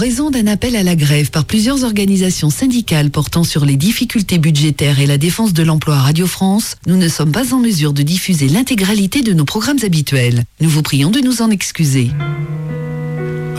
[0.00, 4.98] raison d'un appel à la grève par plusieurs organisations syndicales portant sur les difficultés budgétaires
[4.98, 8.00] et la défense de l'emploi à Radio France, nous ne sommes pas en mesure de
[8.00, 10.44] diffuser l'intégralité de nos programmes habituels.
[10.62, 12.10] Nous vous prions de nous en excuser.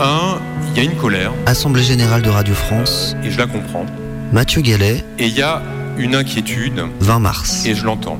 [0.00, 0.40] Un,
[0.74, 3.86] il y a une colère, Assemblée générale de Radio France, et je la comprends.
[4.32, 5.62] Mathieu Gallet, Et il y a
[5.96, 7.64] une inquiétude, 20 mars.
[7.66, 8.18] et je l'entends.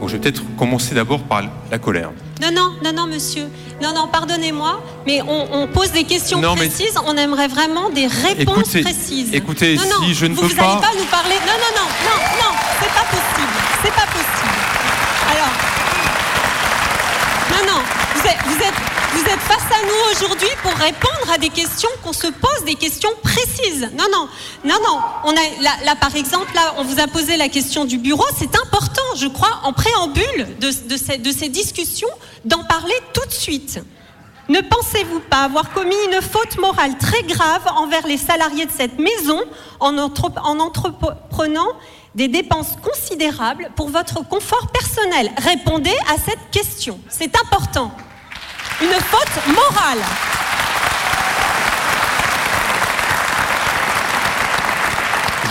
[0.00, 2.10] Donc je vais peut-être commencer d'abord par la colère.
[2.44, 3.48] Non, non, non, non, monsieur.
[3.80, 6.94] Non, non, pardonnez-moi, mais on, on pose des questions Non, mais- précises.
[7.06, 9.32] On aimerait vraiment des réponses Écoutez, précises.
[9.32, 11.34] écoutez, non, non, si je ne vous, peux vous pas- allez pas nous parler.
[11.46, 13.52] Non, non, non, non, non, c'est pas possible.
[13.82, 14.58] C'est pas possible.
[15.32, 15.52] Alors,
[17.50, 17.80] non, non,
[18.14, 18.74] vous êtes, vous êtes,
[19.14, 22.74] vous êtes face à nous aujourd'hui pour répondre à des questions qu'on se pose, des
[22.74, 23.88] questions précises.
[23.96, 24.28] Non, non,
[24.64, 25.32] non, non.
[25.62, 28.24] Là, par exemple, là, on vous a posé la question du bureau.
[28.36, 32.08] C'est important, je crois, en préambule de, ces, discussions,
[32.44, 33.80] d'en parler tout de suite.
[34.48, 38.98] Ne pensez-vous pas avoir commis une faute morale très grave envers les salariés de cette
[38.98, 39.40] maison
[39.78, 41.68] en entreprenant
[42.16, 45.30] des dépenses considérables pour votre confort personnel?
[45.38, 46.98] Répondez à cette question.
[47.08, 47.92] C'est important.
[48.82, 49.98] Une faute morale.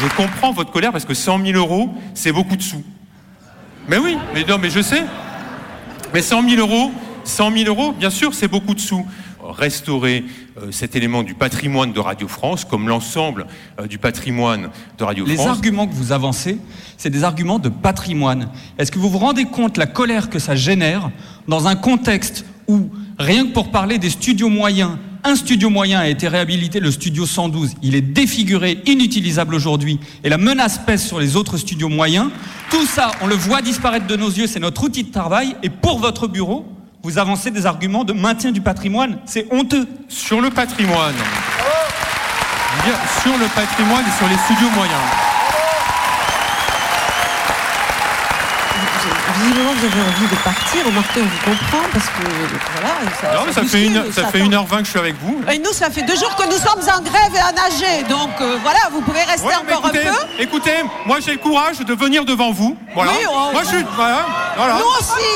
[0.01, 2.83] Je comprends votre colère parce que 100 000 euros, c'est beaucoup de sous.
[3.87, 5.03] Mais oui, mais non, mais je sais.
[6.13, 6.91] Mais 100 000 euros,
[7.23, 9.05] 100 000 euros, bien sûr, c'est beaucoup de sous.
[9.41, 10.25] Restaurer
[10.61, 13.47] euh, cet élément du patrimoine de Radio France, comme l'ensemble
[13.79, 15.47] euh, du patrimoine de Radio Les France.
[15.47, 16.57] arguments que vous avancez,
[16.97, 18.49] c'est des arguments de patrimoine.
[18.77, 21.09] Est-ce que vous vous rendez compte la colère que ça génère
[21.47, 24.91] dans un contexte où, rien que pour parler des studios moyens,
[25.23, 27.75] un studio moyen a été réhabilité, le studio 112.
[27.81, 32.29] Il est défiguré, inutilisable aujourd'hui, et la menace pèse sur les autres studios moyens.
[32.69, 35.69] Tout ça, on le voit disparaître de nos yeux, c'est notre outil de travail, et
[35.69, 36.65] pour votre bureau,
[37.03, 39.17] vous avancez des arguments de maintien du patrimoine.
[39.25, 39.87] C'est honteux.
[40.07, 41.15] Sur le patrimoine.
[43.21, 45.32] Sur le patrimoine et sur les studios moyens.
[49.43, 50.85] Vous avez envie de partir.
[50.85, 52.23] Remarquez, on vous comprend parce que
[52.71, 52.93] voilà.
[53.19, 54.45] Ça, Non, mais ça, fait une, ça fait attend.
[54.45, 55.41] une heure vingt que je suis avec vous.
[55.51, 58.03] Et nous, ça fait deux jours que nous sommes en grève et à nager.
[58.09, 60.41] Donc euh, voilà, vous pouvez rester Ouais, encore écoutez, un peu.
[60.43, 60.75] écoutez,
[61.05, 62.77] moi j'ai le courage de venir devant vous.
[62.95, 63.11] Voilà.
[63.11, 63.85] Oui, on- moi je suis.
[63.95, 64.25] Voilà.
[64.55, 64.73] voilà.
[64.75, 65.29] Nous aussi,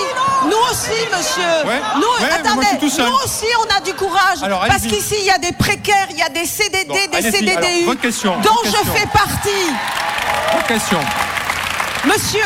[0.45, 1.67] nous aussi, monsieur.
[1.69, 1.81] Ouais.
[1.95, 3.05] Nous, Ouais, attendez, moi, je suis tout seul.
[3.07, 4.41] nous aussi, on a du courage.
[4.43, 7.21] Alors, parce qu'ici, il y a des précaires, il y a des CDD, des.
[7.31, 9.67] CDDU, Alors, votre question, dont votre je fais partie.
[10.67, 10.99] Question.
[12.05, 12.39] Monsieur,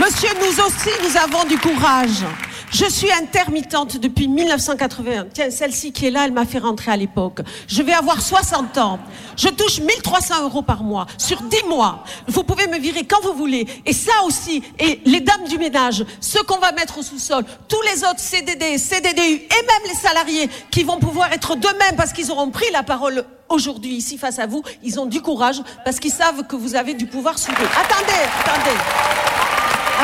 [0.00, 2.24] monsieur, nous aussi, nous avons du courage.
[2.70, 5.26] Je suis intermittente depuis 1981.
[5.32, 7.40] Tiens, celle-ci qui est là, elle m'a fait rentrer à l'époque.
[7.68, 8.98] Je vais avoir 60 ans.
[9.36, 12.02] Je touche 1300 euros par mois sur 10 mois.
[12.26, 13.68] Vous pouvez me virer quand vous voulez.
[13.86, 17.80] Et ça aussi, et les dames du ménage, ceux qu'on va mettre au sous-sol, tous
[17.82, 22.32] les autres CDD, CDDU et même les salariés qui vont pouvoir être d'eux-mêmes parce qu'ils
[22.32, 26.10] auront pris la parole aujourd'hui ici face à vous, ils ont du courage parce qu'ils
[26.10, 27.68] savent que vous avez du pouvoir sur eux.
[27.76, 29.33] Attendez, attendez.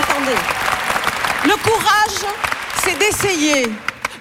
[0.01, 0.39] Attendez.
[1.45, 2.33] Le courage,
[2.83, 3.67] c'est d'essayer.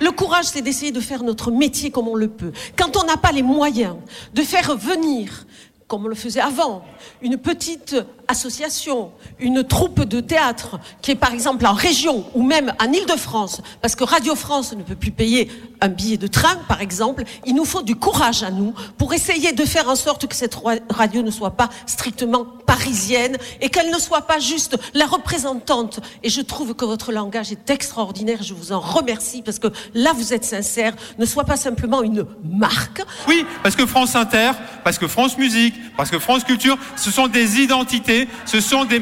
[0.01, 2.51] Le courage, c'est d'essayer de faire notre métier comme on le peut.
[2.77, 3.95] Quand on n'a pas les moyens
[4.33, 5.45] de faire venir,
[5.89, 6.83] comme on le faisait avant,
[7.19, 7.95] une petite
[8.27, 13.61] association, une troupe de théâtre qui est par exemple en région ou même en Île-de-France,
[13.81, 15.49] parce que Radio France ne peut plus payer
[15.81, 19.51] un billet de train, par exemple, il nous faut du courage à nous pour essayer
[19.51, 20.55] de faire en sorte que cette
[20.91, 26.01] radio ne soit pas strictement parisienne et qu'elle ne soit pas juste la représentante.
[26.21, 28.43] Et je trouve que votre langage est extraordinaire.
[28.43, 30.93] Je vous en remercie parce que là, vous êtes sincère.
[31.17, 33.01] Ne soit pas simplement une marque.
[33.27, 34.51] Oui, parce que France Inter,
[34.83, 39.01] parce que France Musique, parce que France Culture, ce sont des identités, ce sont des.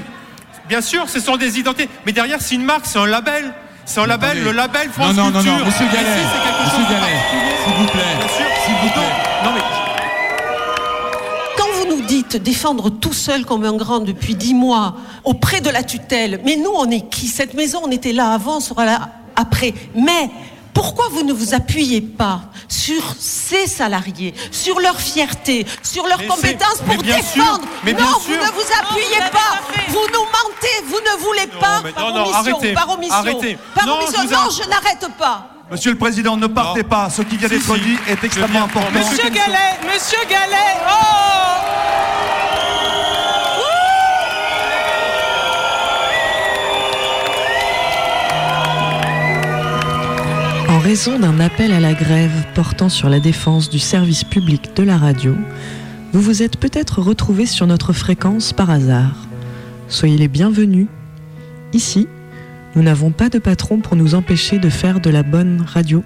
[0.67, 3.53] Bien sûr, ce sont des identités, mais derrière, c'est une marque, c'est un label.
[3.85, 5.57] C'est un label, le label France Non, non, non, Culture.
[5.59, 7.19] non, monsieur Et Gallet, si, c'est quelque monsieur Gallet,
[7.63, 8.45] s'il vous plaît, Bien sûr.
[8.65, 9.13] s'il vous plaît.
[9.45, 9.61] Non, mais
[11.57, 15.69] Quand vous nous dites défendre tout seul comme un grand depuis dix mois auprès de
[15.69, 17.27] la tutelle, mais nous, on est qui?
[17.27, 19.73] Cette maison, on était là avant, on sera là après.
[19.95, 20.29] Mais
[20.77, 26.27] pourquoi vous ne vous appuyez pas sur ces salariés, sur leur fierté, sur leurs Mais
[26.27, 29.53] compétences mais pour sûr, défendre mais Non, bien vous ne vous appuyez pas.
[29.87, 30.77] Vous nous mentez.
[30.85, 31.81] Vous ne voulez Non, pas.
[31.83, 32.37] mais par non, non, omission.
[32.57, 33.15] arrêtez, Par omission.
[33.15, 33.57] arrêtez.
[33.73, 34.21] Par Non, omission.
[34.23, 35.47] je Non, n'arrête pas.
[35.71, 36.89] Monsieur le Président, ne partez Non.
[36.89, 37.09] pas.
[37.09, 37.79] Ce qui vient d'être si.
[37.81, 38.91] dit est extrêmement important.
[38.93, 42.16] Monsieur Monsieur Gallet, Monsieur Gallet, oh
[50.87, 54.97] raison d'un appel à la grève portant sur la défense du service public de la
[54.97, 55.35] radio,
[56.13, 59.27] vous vous êtes peut-être retrouvé sur notre fréquence par hasard.
[59.89, 60.87] Soyez les bienvenus.
[61.73, 62.07] Ici,
[62.73, 66.05] nous n'avons pas de patron pour nous empêcher de faire de la bonne radio.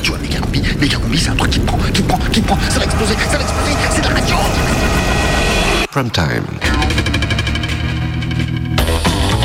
[0.00, 2.58] Tu vois, Mika, combi, méga combi, c'est un truc qui prend, qui prend, qui prend,
[2.68, 4.36] ça va exploser, ça va exploser, c'est de la radio
[5.90, 6.46] Prime time.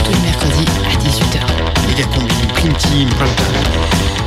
[0.05, 1.87] Tous les mercredis à 18h.
[1.87, 4.26] Méga combi, prime team, Prime time.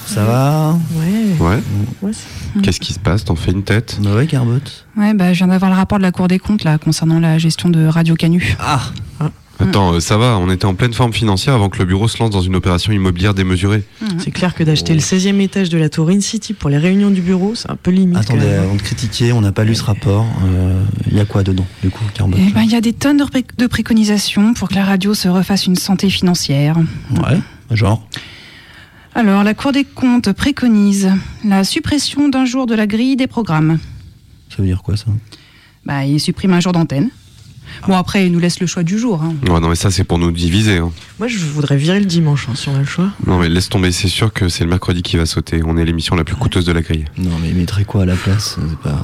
[0.13, 0.77] Ça va
[1.39, 1.59] Ouais.
[2.63, 4.85] Qu'est-ce qui se passe T'en fais une tête Bah ouais, Garbotte.
[4.97, 7.37] Ouais, bah, je viens d'avoir le rapport de la Cour des comptes là concernant la
[7.37, 8.55] gestion de Radio Canu.
[8.59, 8.81] Ah
[9.59, 12.17] Attends, euh, ça va, on était en pleine forme financière avant que le bureau se
[12.17, 13.83] lance dans une opération immobilière démesurée.
[14.17, 17.21] C'est clair que d'acheter le 16e étage de la tour In-City pour les réunions du
[17.21, 18.17] bureau, c'est un peu limite.
[18.17, 20.25] Attendez, avant de critiquer, on n'a pas lu ce rapport.
[21.11, 23.17] Il y a quoi dedans, du coup, Garbotte Eh ben, il y a des tonnes
[23.17, 26.75] de, pré- de préconisations pour que la radio se refasse une santé financière.
[27.11, 27.37] Ouais,
[27.69, 28.03] genre
[29.13, 31.09] Alors, la Cour des comptes préconise
[31.43, 33.77] la suppression d'un jour de la grille des programmes.
[34.49, 35.07] Ça veut dire quoi, ça?
[35.85, 37.09] Bah, il supprime un jour d'antenne.
[37.87, 39.21] Bon, après, il nous laisse le choix du jour.
[39.23, 39.33] hein.
[39.49, 40.77] Ouais, non, mais ça, c'est pour nous diviser.
[40.77, 40.91] hein.
[41.19, 43.11] Moi, je voudrais virer le dimanche, hein, si on a le choix.
[43.25, 45.61] Non, mais laisse tomber, c'est sûr que c'est le mercredi qui va sauter.
[45.65, 47.05] On est l'émission la plus coûteuse de la grille.
[47.17, 48.57] Non, mais il mettrait quoi à la place?
[48.59, 49.01] C'est pas...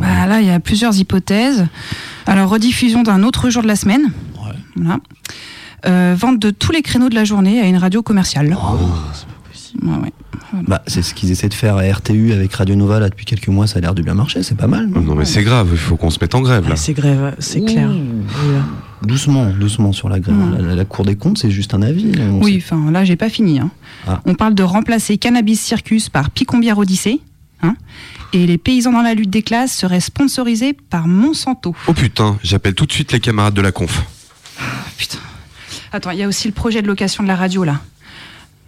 [0.00, 1.66] Bah, là, il y a plusieurs hypothèses.
[2.26, 4.12] Alors, rediffusion d'un autre jour de la semaine.
[4.36, 4.54] Ouais.
[4.76, 5.00] Voilà.
[5.86, 8.56] Euh, vente de tous les créneaux de la journée à une radio commerciale.
[8.62, 8.78] Oh,
[9.82, 10.12] Ouais, ouais.
[10.66, 13.48] Bah, c'est ce qu'ils essaient de faire à RTU avec Radio Nova, là, depuis quelques
[13.48, 14.86] mois, ça a l'air de bien marcher, c'est pas mal.
[14.88, 16.70] non Non, mais c'est grave, il faut qu'on se mette en grève, là.
[16.74, 17.90] Ah, c'est grève, c'est clair.
[19.02, 20.36] Doucement, doucement sur la grève.
[20.36, 20.66] Mm.
[20.68, 22.12] La, la Cour des comptes, c'est juste un avis.
[22.42, 23.58] Oui, enfin là, j'ai pas fini.
[23.58, 23.70] hein.
[24.06, 24.20] Ah.
[24.26, 27.20] On parle de remplacer Cannabis Circus par Picombière Odyssée.
[27.62, 27.76] hein.
[28.32, 31.74] et les paysans dans la lutte des classes seraient sponsorisés par Monsanto.
[31.86, 34.02] Oh putain, j'appelle tout de suite les camarades de la conf.
[34.98, 35.18] Putain.
[35.92, 37.80] Attends, il y a aussi le projet de location de la radio là.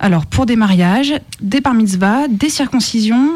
[0.02, 3.31] Alors, pour des mariages, des bar mitzvahs, des circoncisions,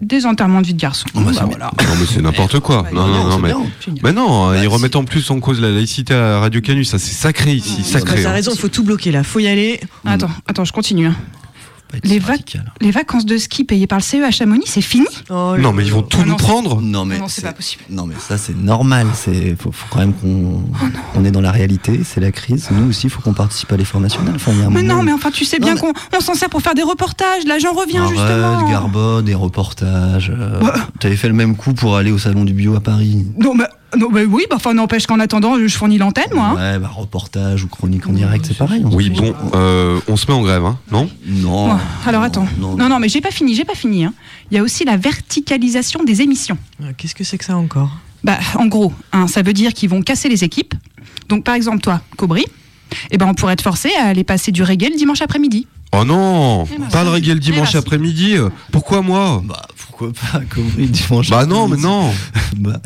[0.00, 1.06] des enterrements de vie de garçon.
[1.14, 1.70] Oh, bah, c'est Bah, voilà.
[1.82, 2.86] Non, mais c'est n'importe quoi.
[2.92, 4.12] Non, non, non, c'est mais.
[4.12, 4.66] non, Bah, ils si.
[4.68, 7.78] remettent en plus en cause la laïcité à la Radio Canu, ça c'est sacré ici,
[7.78, 8.22] Bah, sacré.
[8.22, 8.32] T'as hein.
[8.32, 9.80] raison, il faut tout bloquer là, faut y aller.
[10.04, 11.10] Attends, attends, je continue.
[12.02, 12.72] Les, si vac- radical.
[12.80, 15.84] les vacances de ski payées par le CE à Chamonix, c'est fini Oh Non, mais
[15.84, 16.80] ils vont tout Ah nous c'est- prendre.
[16.80, 17.82] Non, mais Non, c'est pas possible.
[17.90, 19.06] Non, mais ça, c'est normal.
[19.14, 20.86] C'est faut, faut quand même qu'on Oh
[21.16, 22.00] on est dans la réalité.
[22.04, 22.68] C'est la crise.
[22.70, 24.32] Nous aussi, il faut qu'on participe à l'effort national.
[24.36, 26.48] Enfin, il Mais non, mais enfin, tu sais Non, bien mais- qu'on on s'en sert
[26.50, 27.44] pour faire des reportages.
[27.46, 28.70] Là, j'en reviens Arrête, justement.
[28.70, 30.30] Garbot, des reportages.
[30.34, 30.60] euh,
[31.00, 33.24] T'avais fait le même coup pour aller au salon du bio à Paris.
[33.38, 33.64] Non, mais,
[33.98, 36.54] non, oui, bah, enfin, n'empêche qu'en attendant, je fournis l'antenne, moi.
[36.58, 36.72] hein.
[36.74, 38.82] Ouais, bah reportage ou chronique en direct, c'est pareil.
[38.84, 41.08] on Oui, bon, euh, on se met en grève, hein, non?
[41.26, 41.78] Non.
[42.06, 42.48] Alors non, attends.
[42.58, 44.04] Non, Non, non, mais j'ai pas fini, j'ai pas fini.
[44.04, 44.14] hein.
[44.50, 46.58] Il y a aussi la verticalisation des émissions.
[46.82, 47.90] Ah, Qu'est-ce que c'est que ça encore?
[48.22, 50.74] Bah, en gros, hein, ça veut dire qu'ils vont casser les équipes.
[51.28, 52.44] Donc, par exemple, toi, Cobry,
[53.10, 55.66] eh ben, on pourrait te forcer à aller passer du reggae le dimanche après-midi.
[55.96, 59.42] Oh non Eh ben, Pas de reggae le eh dimanche ben, après-midi euh, Pourquoi moi?
[59.44, 59.62] Bah
[60.12, 62.10] pourquoi pas Cobry dimanche Bah non, mais non
[62.56, 62.80] Bah,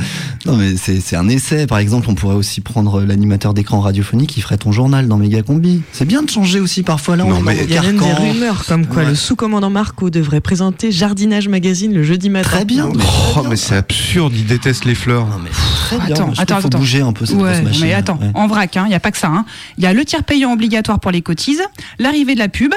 [0.47, 1.67] non, mais c'est c'est un essai.
[1.67, 5.43] Par exemple, on pourrait aussi prendre l'animateur d'écran radiophonique qui ferait ton journal dans Méga
[5.43, 5.83] Combi.
[5.93, 7.17] C'est bien de changer aussi parfois.
[7.17, 9.09] Là, on Non, le Il y a même des rumeurs comme quoi Ouais.
[9.11, 12.49] le sous-commandant Marco devrait présenter Jardinage Magazine le jeudi matin.
[12.49, 12.89] Très bien.
[12.95, 13.05] mais
[13.37, 15.27] Oh, mais c'est absurde, ils détestent les fleurs.
[15.27, 16.15] Non, mais très bien.
[16.15, 16.79] Attends, attends, faut attends.
[16.79, 17.85] bouger un peu cette Ouais, machine.
[17.85, 18.31] mais attends, Ouais.
[18.35, 19.45] en vrac, il n'y a pas que ça.
[19.77, 21.61] Il y a le tiers payant obligatoire pour les cotises,
[21.99, 22.73] l'arrivée de la pub,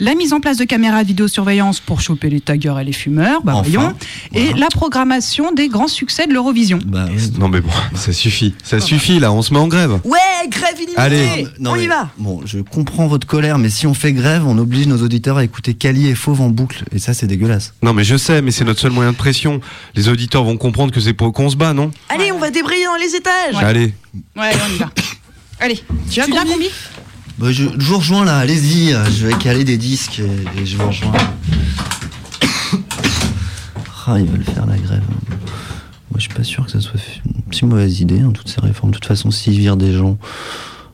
[0.00, 3.42] la mise en place de caméras de vidéosurveillance pour choper les taggers et les fumeurs,
[3.42, 3.94] bah Enfin, voyons,
[4.34, 4.58] et voilà.
[4.60, 6.78] la programmation des grands succès de l'Eurovision.
[6.86, 7.38] Bah, ouais.
[7.38, 8.54] Non mais bon, ça suffit.
[8.62, 10.00] Ça suffit là, on se met en grève.
[10.04, 11.46] Ouais, grève illimitée Allez.
[11.58, 14.56] Non, On y va Bon, je comprends votre colère, mais si on fait grève, on
[14.58, 16.84] oblige nos auditeurs à écouter Cali et Fauve en boucle.
[16.92, 17.74] Et ça, c'est dégueulasse.
[17.82, 19.60] Non mais je sais, mais c'est notre seul moyen de pression.
[19.94, 22.84] Les auditeurs vont comprendre que c'est pour qu'on se bat, non Allez, on va débrayer
[22.84, 23.94] dans les étages Allez.
[24.36, 24.90] Ouais, on y va.
[25.60, 26.66] Allez, Tu as combien combi
[27.38, 28.94] Bah, je, vous rejoins là, allez-y.
[28.94, 31.12] euh, Je vais caler des disques et, je vous rejoins.
[34.06, 35.02] ah, ils veulent faire la grève.
[36.10, 38.60] Moi, je suis pas sûr que ça soit une si mauvaise idée, hein, toutes ces
[38.62, 38.90] réformes.
[38.90, 40.16] De toute façon, s'ils virent des gens,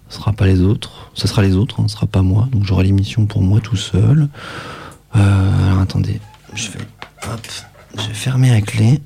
[0.08, 1.10] ce sera pas les autres.
[1.14, 2.48] Ce sera les autres, hein, ce sera pas moi.
[2.50, 4.28] Donc j'aurai l'émission pour moi tout seul.
[5.14, 6.20] Euh, alors attendez,
[6.54, 6.78] je vais,
[7.98, 9.00] je vais fermer la clé.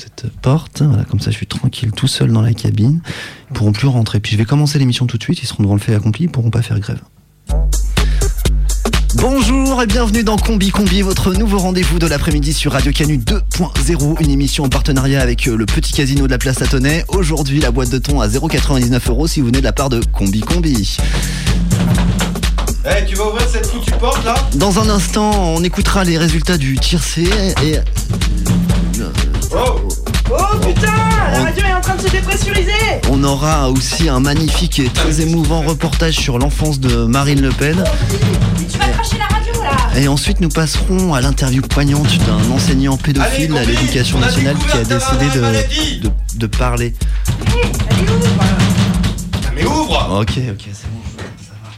[0.00, 3.02] Cette porte, voilà, comme ça je suis tranquille tout seul dans la cabine.
[3.50, 4.18] Ils pourront plus rentrer.
[4.18, 6.30] Puis je vais commencer l'émission tout de suite, ils seront devant le fait accompli, ils
[6.30, 7.02] pourront pas faire grève.
[9.16, 14.22] Bonjour et bienvenue dans Combi Combi, votre nouveau rendez-vous de l'après-midi sur Radio Canu 2.0,
[14.22, 17.04] une émission en partenariat avec euh, le petit casino de la place Satonnet.
[17.08, 20.00] Aujourd'hui, la boîte de thon à 0,99 euros si vous venez de la part de
[20.12, 20.96] Combi Combi.
[22.86, 24.34] Eh, tu vas ouvrir cette foutue porte là?
[24.54, 27.28] Dans un instant, on écoutera les résultats du tiercé
[27.62, 27.80] et.
[29.52, 29.80] Oh
[30.30, 30.92] Oh putain
[31.32, 32.70] La radio est en train de se dépressuriser
[33.10, 37.82] On aura aussi un magnifique et très émouvant reportage sur l'enfance de Marine Le Pen.
[38.70, 42.96] Tu vas cracher la radio là Et ensuite, nous passerons à l'interview poignante d'un enseignant
[42.96, 46.94] pédophile à l'éducation nationale qui a décidé de, de, de parler.
[49.54, 51.00] Mais ouvre Ok, ok, c'est bon.
[51.38, 51.70] ça va.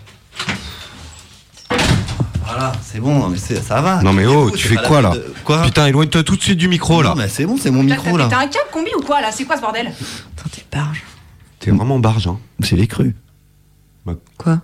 [2.55, 4.03] Voilà, c'est bon, mais c'est- ça va.
[4.03, 6.59] Non mais oh, tu C'est fais quoi là de- Quoi Putain, éloigne-toi tout de suite
[6.59, 7.11] du micro là.
[7.11, 8.27] Non, mais c'est bon, c'est mon micro là.
[8.31, 9.31] T'as un câble combi ou quoi là?
[9.33, 9.93] C'est quoi ce bordel?
[11.61, 12.39] T'es vraiment barge, hein.
[12.61, 13.15] J'ai les cru.
[14.37, 14.61] Quoi?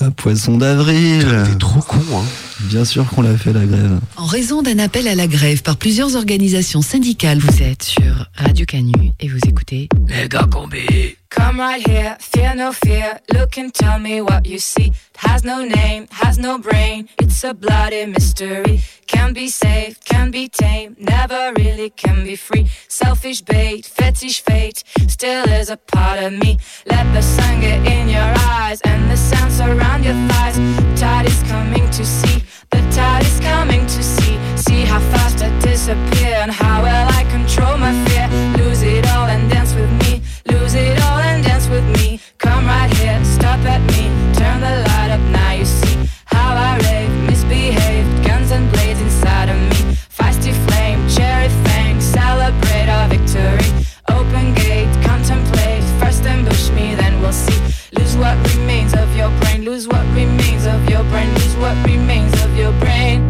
[0.00, 1.44] Un poisson d'avril.
[1.50, 2.24] T'es trop con, hein.
[2.60, 4.00] Bien sûr qu'on l'a fait la grève.
[4.16, 8.64] En raison d'un appel à la grève par plusieurs organisations syndicales, vous êtes sur Radio
[8.64, 9.88] Canu et vous écoutez
[10.28, 11.16] gars combés.
[11.28, 13.20] Come right here, fear no fear.
[13.34, 14.86] Look and tell me what you see.
[14.86, 17.08] It has no name, has no brain.
[17.20, 18.80] It's a bloody mystery.
[19.06, 20.96] Can be saved, can be tamed.
[20.98, 22.68] Never really can be free.
[22.88, 24.82] Selfish bait, fetish fate.
[25.08, 26.58] Still is a part of me.
[26.86, 30.56] Let the sun get in your eyes and the sand surround your thighs.
[30.98, 32.45] Tide is coming to see.
[32.70, 34.38] The tide is coming to see.
[34.56, 38.28] See how fast I disappear and how well I control my fear.
[38.58, 40.22] Lose it all and dance with me.
[40.50, 42.20] Lose it all and dance with me.
[42.38, 44.10] Come right here, stop at me.
[44.34, 48.06] Turn the light up, now you see how I rave, misbehave.
[48.24, 49.96] Guns and blades inside of me.
[50.18, 53.70] Feisty flame, cherry fang, celebrate our victory.
[54.08, 55.84] Open gate, contemplate.
[56.00, 57.60] First ambush me, then we'll see.
[57.98, 59.64] Lose what remains of your brain.
[59.64, 61.32] Lose what remains of your brain.
[61.34, 63.25] Lose what remains your brain.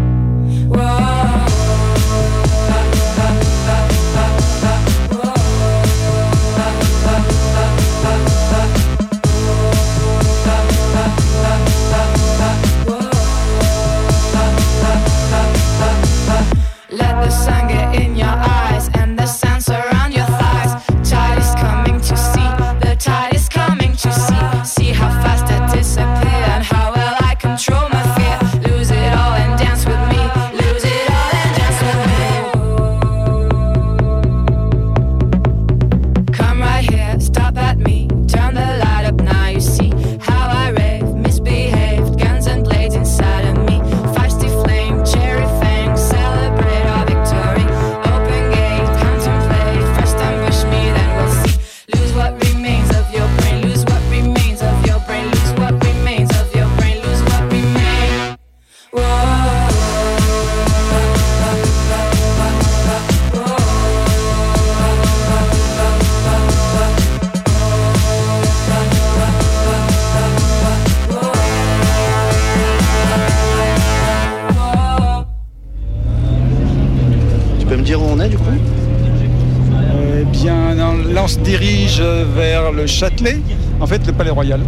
[83.01, 83.37] Châtelet,
[83.79, 84.59] en fait, le Palais Royal.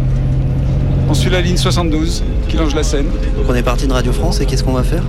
[1.09, 3.05] On suit la ligne 72 qui longe la Seine.
[3.05, 5.01] Donc on est parti de Radio France et qu'est-ce qu'on va faire?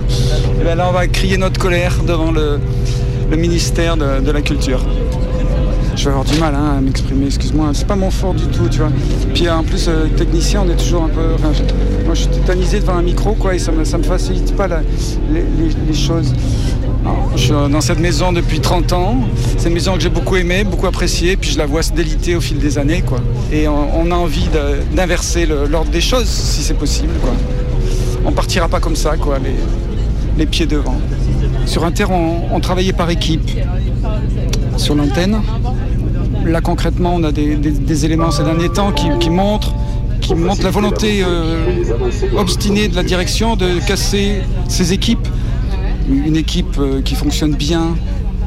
[0.59, 2.59] Et bien là, on va crier notre colère devant le,
[3.29, 4.83] le ministère de, de la Culture.
[5.95, 7.69] Je vais avoir du mal hein, à m'exprimer, excuse-moi.
[7.73, 8.89] C'est pas mon fort du tout, tu vois.
[9.35, 11.21] Puis en plus, euh, technicien, on est toujours un peu.
[11.35, 14.03] enfin, je- moi, je suis tétanisé devant un micro, quoi, et ça me, ça me
[14.03, 14.81] facilite pas la-
[15.31, 16.33] les, les- les choses.
[17.35, 19.15] Je suis dans cette maison depuis 30 ans.
[19.57, 22.35] C'est une maison que j'ai beaucoup aimée, beaucoup appréciée, puis je la vois se déliter
[22.35, 23.19] au fil des années, quoi.
[23.51, 24.49] Et on, a envie
[24.93, 27.33] d'inverser l'ordre des choses, si c'est possible, quoi.
[28.25, 29.37] On partira pas comme ça, quoi,
[30.37, 30.97] les, pieds devant.
[31.65, 33.49] Sur Inter, on, on travaillait par équipe
[34.77, 35.41] sur l'antenne.
[36.45, 39.73] Là, concrètement, on a des, éléments ces derniers temps qui, montrent,
[40.21, 41.65] qui la volonté euh,
[42.35, 45.27] obstinée de la direction de casser ses équipes.
[46.11, 47.95] Une équipe euh, qui fonctionne bien,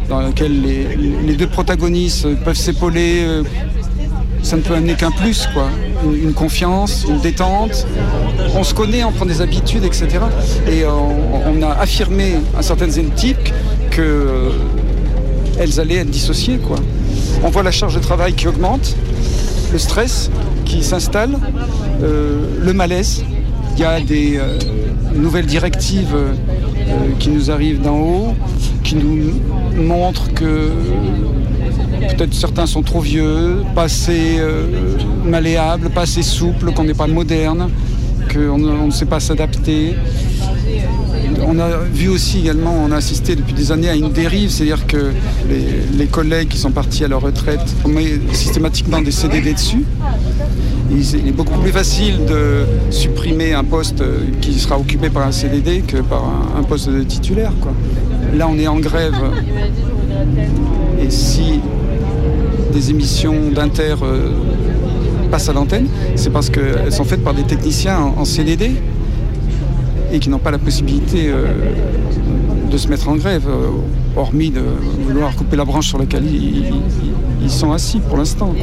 [0.09, 3.23] dans laquelle les, deux protagonistes peuvent s'épauler.
[3.25, 3.43] euh,
[4.43, 5.69] ça ne peut amener qu'un plus, quoi.
[6.05, 7.87] Une, confiance, une détente.
[8.55, 10.09] On se connaît, on prend des habitudes, etc.
[10.69, 13.49] Et euh, on, a affirmé à certaines équipes
[13.91, 14.51] que euh,
[15.59, 16.77] elles allaient être dissociées, quoi.
[17.43, 18.97] On voit la charge de travail qui augmente,
[19.73, 20.31] le stress
[20.67, 21.39] qui s'installe,
[22.01, 23.25] le malaise.
[23.77, 24.39] Il y a des
[25.15, 26.15] nouvelles directives
[27.19, 28.35] qui nous arrivent d'en haut,
[28.83, 29.33] qui nous
[29.83, 30.71] montrent que
[32.17, 34.67] peut-être certains sont trop vieux, pas assez euh,
[35.25, 37.71] malléables, pas assez souples, qu'on n'est pas moderne,
[38.33, 39.95] qu'on ne- sait pas s'adapter.
[41.47, 44.87] On a vu aussi également, on a assisté depuis des années à une dérive, c'est-à-dire
[44.87, 45.11] que
[45.49, 49.85] les, les collègues qui sont partis à leur retraite, on met systématiquement des CDD dessus.
[50.91, 55.33] Il est beaucoup plus facile de supprimer un poste euh, qui sera occupé par un
[55.33, 56.25] CDD que par
[56.57, 57.53] un, poste de titulaire.
[58.35, 59.15] Là, on est en grève.
[61.01, 61.61] Et si
[62.73, 64.31] des émissions d'Inter euh,
[65.31, 65.87] passent à l'antenne,
[66.17, 68.73] c'est parce qu'elles sont faites par des techniciens en, CDD
[70.13, 71.47] et qui n'ont pas la possibilité euh,
[72.71, 73.49] de se mettre en grève,
[74.17, 74.63] hormis de
[75.07, 78.55] vouloir couper la branche sur laquelle ils, sont assis pour l'instant.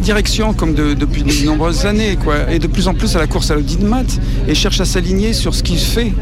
[0.00, 3.26] Direction, comme de- depuis de nombreuses années, quoi, est de plus en plus à la
[3.26, 4.02] course à l'audimat
[4.46, 6.12] et cherche à s'aligner sur ce qui se fait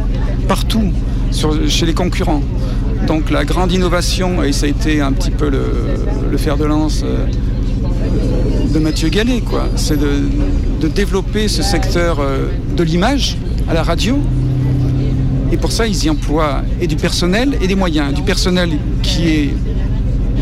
[0.49, 0.93] partout,
[1.31, 2.43] sur- chez les concurrents.
[3.07, 7.03] Donc la grande innovation, et ça a été un petit peu le, fer de lance
[7.05, 7.27] euh,
[8.73, 10.09] de Mathieu Gallet, quoi, c'est de,
[10.81, 13.37] de développer ce secteur euh, de l'image
[13.69, 14.19] à la radio.
[15.53, 18.13] Et pour ça, ils y emploient et du personnel et des moyens.
[18.13, 18.71] Du personnel
[19.03, 19.51] qui est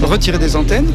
[0.02, 0.86] retiré des antennes,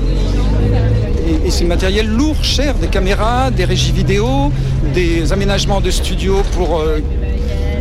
[1.29, 4.51] et, et c'est matériel lourd, cher, des caméras, des régies vidéo,
[4.93, 6.99] des aménagements de studio pour euh,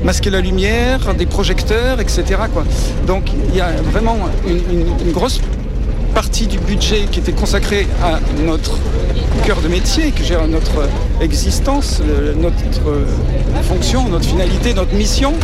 [0.04, 2.22] masquer la lumière, des projecteurs, etc.
[3.06, 5.40] Donc il y a vraiment une, grosse
[6.14, 8.78] partie du budget qui était consacrée à notre
[9.44, 10.88] cœur de métier, qui gère notre
[11.20, 13.04] existence, le- notre euh,
[13.62, 15.34] fonction, notre finalité, notre mission,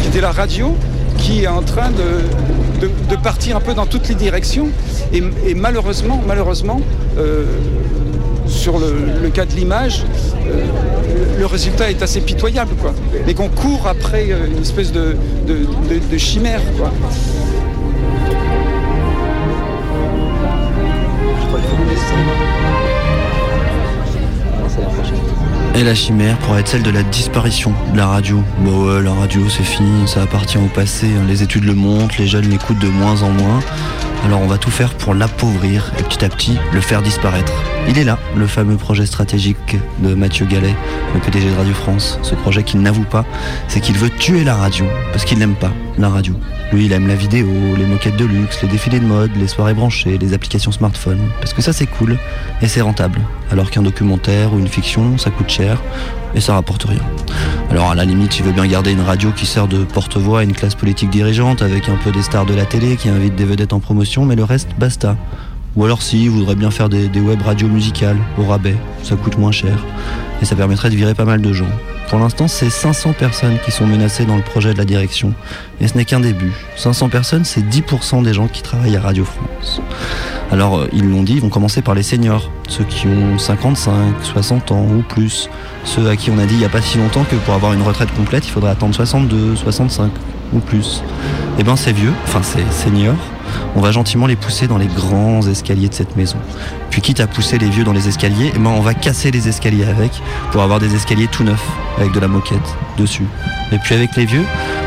[0.00, 0.74] qui était la radio,
[1.18, 4.68] qui est en train de partir un peu dans toutes les directions.
[5.12, 6.80] Et, malheureusement, malheureusement,
[7.18, 7.44] euh,
[8.46, 10.04] sur le, cas de l'image,
[10.46, 10.64] euh,
[11.38, 12.74] le résultat est assez pitoyable.
[12.80, 12.94] Quoi.
[13.26, 15.16] Et qu'on court après euh, une espèce de
[16.18, 16.62] chimère.
[16.78, 16.90] Quoi.
[25.74, 28.42] Et la chimère pourrait être celle de la disparition de la radio.
[28.58, 31.24] Bon ouais, la radio c'est fini, ça appartient au passé, hein.
[31.26, 33.60] les études le montrent, les jeunes l'écoutent de moins en moins.
[34.26, 37.52] Alors on va tout faire pour l'appauvrir et petit à petit le faire disparaître.
[37.88, 40.74] Il est là, le fameux projet stratégique de Mathieu Gallet,
[41.14, 42.18] le PDG de Radio France.
[42.22, 43.24] Ce projet qu'il n'avoue pas,
[43.66, 46.34] c'est qu'il veut tuer la radio, parce qu'il n'aime pas la radio.
[46.72, 49.74] Lui, il aime la vidéo, les moquettes de luxe, les défilés de mode, les soirées
[49.74, 51.18] branchées, les applications smartphone.
[51.40, 52.18] Parce que ça, c'est cool
[52.62, 53.20] et c'est rentable.
[53.50, 55.80] Alors qu'un documentaire ou une fiction, ça coûte cher
[56.34, 57.02] et ça rapporte rien.
[57.70, 60.42] Alors à la limite, il veut bien garder une radio qui sert de porte-voix à
[60.44, 63.44] une classe politique dirigeante avec un peu des stars de la télé qui invitent des
[63.44, 65.16] vedettes en promotion, mais le reste, basta.
[65.76, 69.16] Ou alors si, il voudrait bien faire des, des web radios musicales au rabais, ça
[69.16, 69.84] coûte moins cher
[70.42, 71.68] et ça permettrait de virer pas mal de gens.
[72.08, 75.32] Pour l'instant, c'est 500 personnes qui sont menacées dans le projet de la direction.
[75.80, 76.52] Et ce n'est qu'un début.
[76.76, 79.80] 500 personnes, c'est 10% des gens qui travaillent à Radio France.
[80.50, 83.92] Alors, euh, ils l'ont dit, ils vont commencer par les seniors, ceux qui ont 55,
[84.22, 85.48] 60 ans ou plus.
[85.84, 87.72] Ceux à qui on a dit il n'y a pas si longtemps que pour avoir
[87.72, 90.10] une retraite complète, il faudrait attendre 62, 65
[90.52, 91.02] ou plus.
[91.58, 93.16] Eh ben, ces vieux, enfin ces seniors,
[93.76, 96.36] on va gentiment les pousser dans les grands escaliers de cette maison.
[96.90, 99.48] Puis quitte à pousser les vieux dans les escaliers, eh ben on va casser les
[99.48, 100.12] escaliers avec
[100.50, 101.66] pour avoir des escaliers tout neufs
[101.98, 102.58] avec de la moquette
[102.98, 103.26] dessus.
[103.72, 104.44] Et puis avec les vieux,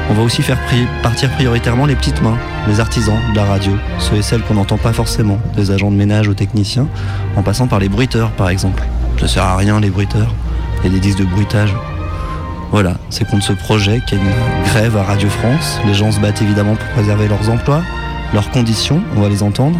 [0.10, 0.60] on va aussi faire
[1.02, 4.78] partir prioritairement les petites mains, les artisans de la radio, ceux et celles qu'on n'entend
[4.78, 6.88] pas forcément, des agents de ménage aux techniciens,
[7.36, 8.84] en passant par les bruiteurs par exemple.
[9.20, 10.34] Ça sert à rien les bruiteurs,
[10.84, 11.74] a des disques de bruitage.
[12.72, 15.80] Voilà, c'est contre ce projet qu'il y a une grève à Radio France.
[15.86, 17.82] Les gens se battent évidemment pour préserver leurs emplois,
[18.34, 19.80] leurs conditions, on va les entendre,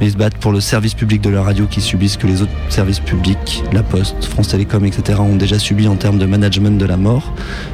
[0.00, 2.42] mais ils se battent pour le service public de la radio qui subissent que les
[2.42, 6.78] autres services publics, La Poste, France Télécom, etc., ont déjà subi en termes de management
[6.78, 7.32] de la mort.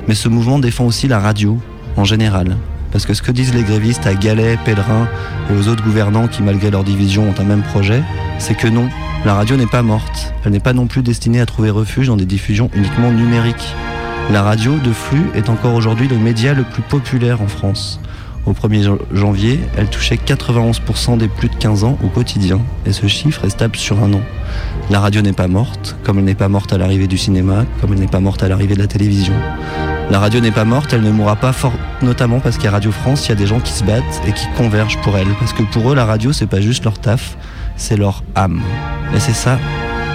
[0.09, 1.59] Mais ce mouvement défend aussi la radio
[1.96, 2.56] en général.
[2.92, 5.09] Parce que ce que disent les grévistes à Galais, Pèlerin
[5.50, 8.02] et aux autres gouvernants qui, malgré leur division, ont un même projet,
[8.38, 8.88] c'est que non,
[9.24, 10.35] la radio n'est pas morte.
[10.44, 13.74] Elle n'est pas non plus destinée à trouver refuge dans des diffusions uniquement numériques.
[14.33, 18.00] La radio de flux est encore aujourd'hui le média le plus populaire en France.
[18.46, 22.92] Au 1er jan- janvier, elle touchait 91% des plus de 15 ans au quotidien, et
[22.92, 24.20] ce chiffre est stable sur un an.
[24.90, 27.92] La radio n'est pas morte, comme elle n'est pas morte à l'arrivée du cinéma, comme
[27.92, 29.35] elle n'est pas morte à l'arrivée de la télévision.
[30.11, 33.26] La radio n'est pas morte, elle ne mourra pas fort, notamment parce qu'à Radio France,
[33.26, 35.29] il y a des gens qui se battent et qui convergent pour elle.
[35.38, 37.37] Parce que pour eux, la radio, c'est pas juste leur taf,
[37.76, 38.61] c'est leur âme.
[39.14, 39.59] Et c'est ça,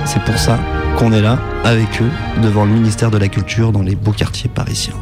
[0.03, 0.59] c'est pour ça
[0.97, 2.09] qu'on est là, avec eux,
[2.43, 4.95] devant le ministère de la Culture dans les beaux quartiers parisiens.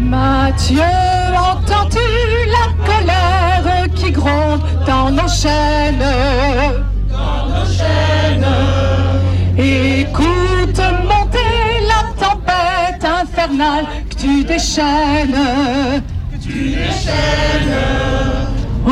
[0.00, 0.80] Mathieu,
[1.54, 2.06] entends-tu
[2.56, 6.04] la colère qui gronde dans nos chaînes?
[7.10, 8.46] Dans nos chaînes.
[9.56, 15.42] Écoute monter la tempête infernale que tu déchaînes.
[16.32, 17.76] Que tu déchaînes.
[18.86, 18.90] Oh,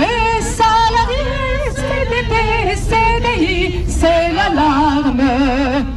[0.00, 2.34] et salariés, CDD,
[2.76, 5.93] CDI, c'est l'alarme.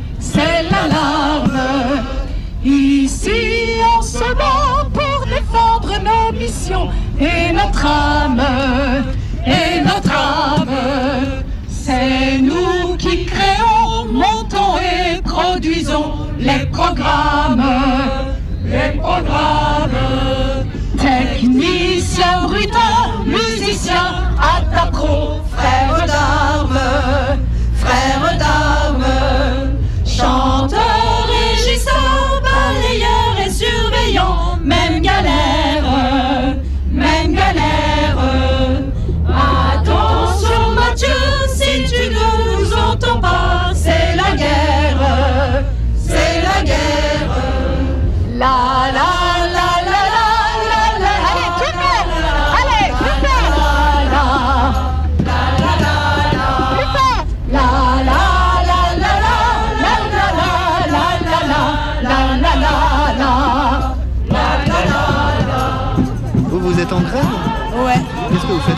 [7.20, 8.44] Et notre âme,
[9.46, 11.44] et notre âme.
[11.68, 13.58] C'est nous qui créons
[15.24, 17.64] produisons les programmes,
[18.66, 19.92] les programmes.
[20.98, 24.08] Technicien brutant, musicien,
[24.40, 26.80] attaquant, frère d'armes,
[27.76, 28.17] frère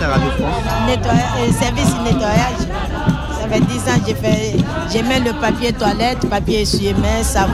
[0.01, 2.61] À Radio France euh, service nettoyage.
[3.41, 4.55] Ça fait 10 ans que j'ai fait.
[4.91, 7.51] J'ai mis le papier toilette, papier essuie-main, savon.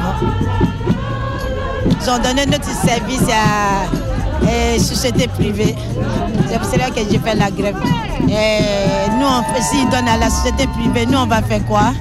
[1.89, 5.75] Ils ont donné notre service à euh, société privée.
[6.47, 7.77] C'est pour cela que j'ai fait la grève.
[8.29, 11.93] Et nous, on fait, s'ils donnent à la société privée, nous, on va faire quoi?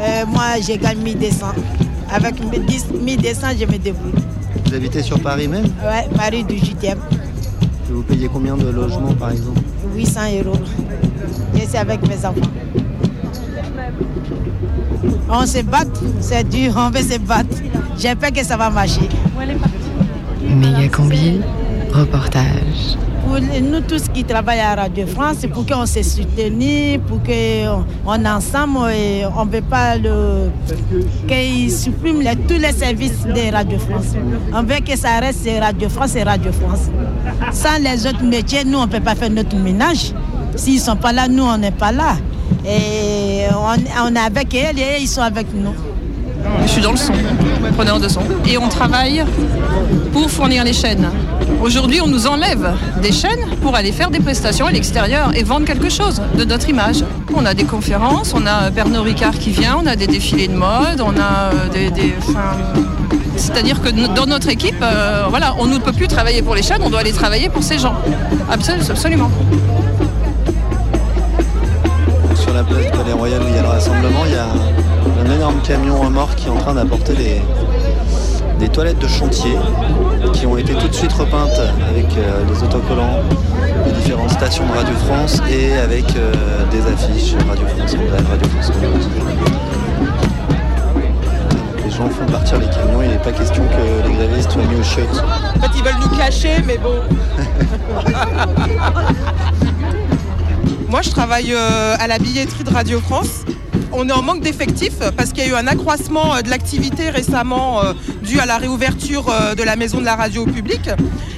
[0.00, 1.46] Euh, Moi, j'ai gagné 1200.
[2.12, 2.34] Avec
[2.66, 4.12] 10 1200, je me débrouille.
[4.66, 5.64] Vous habitez sur Paris même?
[5.82, 6.96] Ouais, Paris du 8e.
[7.90, 9.60] Vous payez combien de logements par exemple
[9.94, 10.56] 800 euros.
[11.56, 12.50] Et c'est avec mes enfants.
[15.28, 15.84] On se bat,
[16.20, 17.56] c'est dur, on veut se battre.
[17.98, 19.08] J'espère que ça va marcher.
[20.42, 21.40] Méga combi,
[21.92, 22.96] reportage.
[23.26, 27.84] Pour nous tous qui travaillent à Radio France, c'est pour qu'on se soutenisse, pour qu'on
[28.04, 30.50] on ensemble, et on ne veut pas le,
[31.28, 34.14] qu'ils suppriment les- tous les services de Radio France.
[34.52, 36.90] On veut que ça reste Radio France et Radio France.
[37.52, 40.12] Sans les autres métiers, nous, on ne peut pas faire notre ménage.
[40.56, 42.16] S'ils ne sont pas là, nous, on n'est pas là.
[42.66, 45.74] Et on, est avec elles et ils sont avec nous.
[46.62, 47.12] Je suis dans le son,
[47.76, 48.22] preneur de son.
[48.46, 49.24] Et on travaille
[50.12, 51.08] pour fournir les chaînes.
[51.62, 55.66] Aujourd'hui, on nous enlève des chaînes pour aller faire des prestations à l'extérieur et vendre
[55.66, 57.04] quelque chose de notre image.
[57.34, 60.54] On a des conférences, on a Pernod Ricard qui vient, on a des défilés de
[60.54, 61.90] mode, on a euh, des...
[61.90, 62.14] des-
[63.40, 66.82] c'est-à-dire que dans notre équipe, euh, voilà, on ne peut plus travailler pour les chaînes,
[66.82, 67.94] on doit aller travailler pour ces gens.
[68.50, 69.30] Absol- absolument.
[72.34, 74.46] Sur la place du Palais Royal où il y a le rassemblement, il y a
[74.46, 77.40] un, énorme camion remorque qui est en train d'apporter des,
[78.58, 79.56] des toilettes de chantier
[80.32, 83.20] qui ont été tout de suite repeintes avec euh, des autocollants
[83.86, 86.32] des différentes stations de Radio France et avec euh,
[86.70, 87.94] des affiches Radio France
[88.28, 89.69] Radio France.
[91.90, 94.76] Les gens font partir les camions, il n'est pas question que les grévistes soient mis
[94.76, 95.24] aux chiottes.
[95.56, 97.02] En fait, ils veulent nous cacher, mais bon.
[100.88, 103.44] Moi, je travaille euh, à la billetterie de Radio France.
[103.90, 107.10] On est en manque d'effectifs parce qu'il y a eu un accroissement euh, de l'activité
[107.10, 109.24] récemment euh, dû à la réouverture
[109.56, 110.90] de la maison de la radio au public.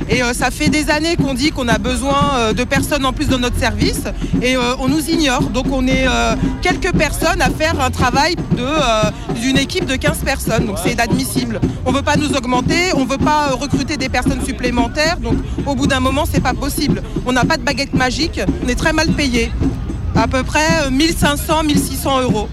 [0.09, 3.13] Et euh, ça fait des années qu'on dit qu'on a besoin euh, de personnes en
[3.13, 4.03] plus dans notre service
[4.41, 5.43] et euh, on nous ignore.
[5.43, 6.07] Donc on est
[6.61, 10.67] quelques personnes à faire un travail de, d'une équipe de 15 personnes.
[10.67, 11.61] Donc c'est inadmissible.
[11.85, 15.19] On ne veut pas nous augmenter, on ne veut pas recruter des personnes supplémentaires.
[15.19, 15.37] Donc
[15.67, 17.03] au bout d'un moment, c'est pas possible.
[17.27, 19.53] On n'a pas de baguette magique, on est très mal payé.
[20.15, 22.49] À peu près 1500, 1600 euros.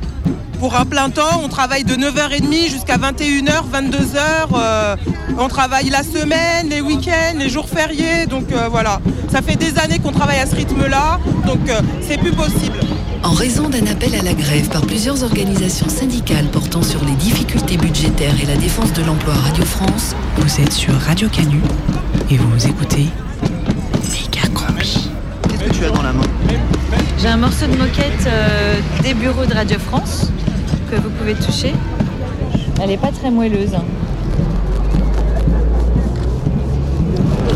[0.60, 4.18] Pour un plein temps, on travaille de 9h30 jusqu'à 21h, 22h.
[4.56, 4.96] euh,
[5.38, 8.26] on travaille la semaine, les week-ends, les jours fériés.
[8.30, 9.00] Donc euh, voilà,
[9.32, 11.20] ça fait des années qu'on travaille à ce rythme-là.
[11.46, 12.78] Donc euh, c'est plus possible.
[13.24, 17.78] En raison d'un appel à la grève par plusieurs organisations syndicales portant sur les difficultés
[17.78, 21.60] budgétaires et la défense de l'emploi à Radio France, Vous êtes sur Radio Canu
[22.30, 23.08] et vous écoutez
[24.12, 25.10] Méga combi.
[25.48, 26.24] Qu'est-ce que tu as dans la main?
[27.22, 30.32] J'ai un morceau de moquette euh, des bureaux de Radio France
[30.90, 31.74] que vous pouvez toucher.
[32.82, 33.76] Elle n'est pas très moelleuse.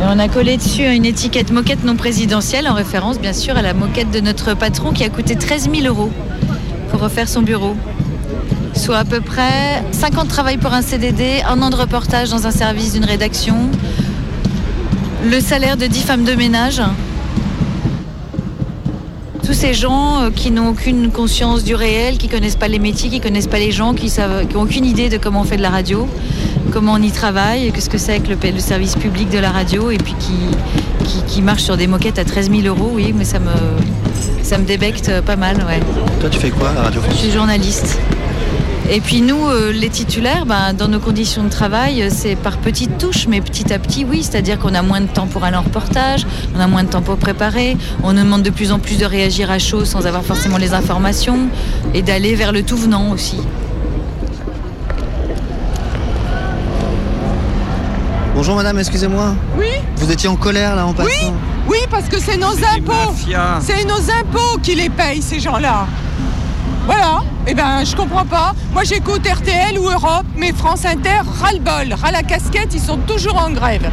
[0.05, 3.73] on a collé dessus une étiquette moquette non présidentielle en référence bien sûr à la
[3.73, 6.11] moquette de notre patron qui a coûté 13 000 euros
[6.91, 7.75] pour refaire son bureau.
[8.75, 12.29] Soit à peu près 5 ans de travail pour un CDD, un an de reportage
[12.29, 13.55] dans un service d'une rédaction,
[15.25, 16.81] le salaire de 10 femmes de ménage,
[19.45, 23.09] tous ces gens euh, qui n'ont aucune conscience du réel, qui connaissent pas les métiers,
[23.09, 25.57] qui connaissent pas les gens, qui savent, qui ont aucune idée de comment on fait
[25.57, 26.07] de la radio,
[26.71, 29.91] comment on y travaille, qu'est-ce que c'est que le, le service public de la radio,
[29.91, 30.33] et puis qui,
[31.05, 33.51] qui, qui marchent sur des moquettes à 13 000 euros, oui, mais ça me,
[34.43, 35.79] ça me débecte pas mal, ouais.
[36.19, 37.99] Toi, tu fais quoi à Radio Je France suis journaliste.
[38.89, 42.57] Et puis nous, euh, les titulaires, ben, dans nos conditions de travail, euh, c'est par
[42.57, 45.55] petites touches, mais petit à petit, oui, c'est-à-dire qu'on a moins de temps pour aller
[45.55, 48.79] en reportage, on a moins de temps pour préparer, on nous demande de plus en
[48.79, 51.47] plus de réagir à chaud sans avoir forcément les informations,
[51.93, 53.37] et d'aller vers le tout venant aussi.
[58.35, 59.35] Bonjour madame, excusez-moi.
[59.57, 59.67] Oui.
[59.95, 61.07] Vous étiez en colère là en passant.
[61.07, 61.31] Oui,
[61.69, 63.15] oui parce que c'est nos impôts.
[63.61, 65.87] C'est nos impôts qui les payent ces gens-là.
[67.45, 68.53] Eh ben, je comprends pas.
[68.73, 73.37] Moi, j'écoute RTL ou Europe, mais France Inter, ras-le-bol, ras la casquette, ils sont toujours
[73.37, 73.89] en grève.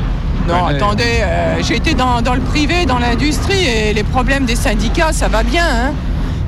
[0.46, 4.44] Non, Ouais, attendez, euh, j'ai été dans, dans le privé, dans l'industrie, et les problèmes
[4.46, 5.92] des syndicats, ça va bien, hein.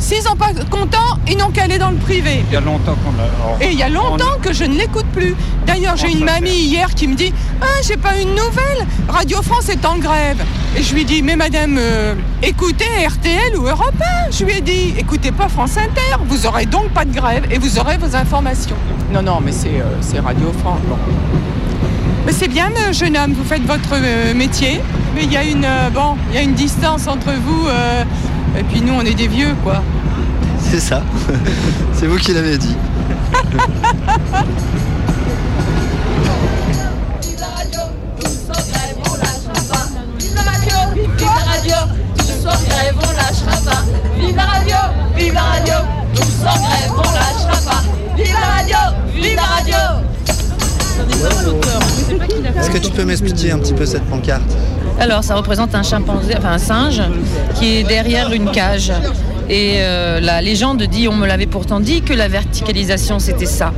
[0.02, 2.42] S'ils sont pas contents, ils n'ont qu'à aller dans le privé.
[2.48, 3.64] Il y a longtemps qu'on a.
[3.64, 5.36] Et il y a longtemps que je ne l'écoute plus.
[5.64, 8.84] D'ailleurs, j'ai une mamie hier qui me dit Ah, j'ai pas une nouvelle.
[9.08, 10.42] Radio France est en grève.
[10.76, 13.94] Et je lui dis Mais madame, euh, écoutez RTL ou Europe
[14.26, 14.32] 1.
[14.32, 16.20] Je lui ai dit Écoutez pas France Inter.
[16.26, 18.76] Vous aurez donc pas de grève et vous aurez vos informations.
[19.12, 20.80] Non, non, mais c'est euh, c'est Radio France.
[20.88, 20.98] Bon.
[22.26, 23.96] Mais c'est bien, euh, jeune homme, vous faites votre
[24.34, 24.80] métier.
[25.14, 28.04] Mais il y a une euh, bon, il y a une distance entre vous euh,
[28.58, 29.82] et puis nous, on est des vieux, quoi.
[30.60, 31.02] C'est ça.
[31.92, 32.76] C'est vous qui l'avez dit.
[44.18, 44.76] Vive la radio,
[45.16, 45.74] vive la radio,
[46.14, 47.82] tous en grève, on lâchera pas.
[48.16, 48.76] Vive la radio,
[49.14, 49.76] vive la radio,
[52.58, 54.42] Est-ce que tu peux m'expliquer un petit peu cette pancarte
[55.00, 57.02] Alors, ça représente un chimpanzé, enfin un singe,
[57.58, 58.92] qui est derrière une cage.
[59.48, 63.72] Et euh, la légende dit, on me l'avait pourtant dit, que la verticalisation c'était ça.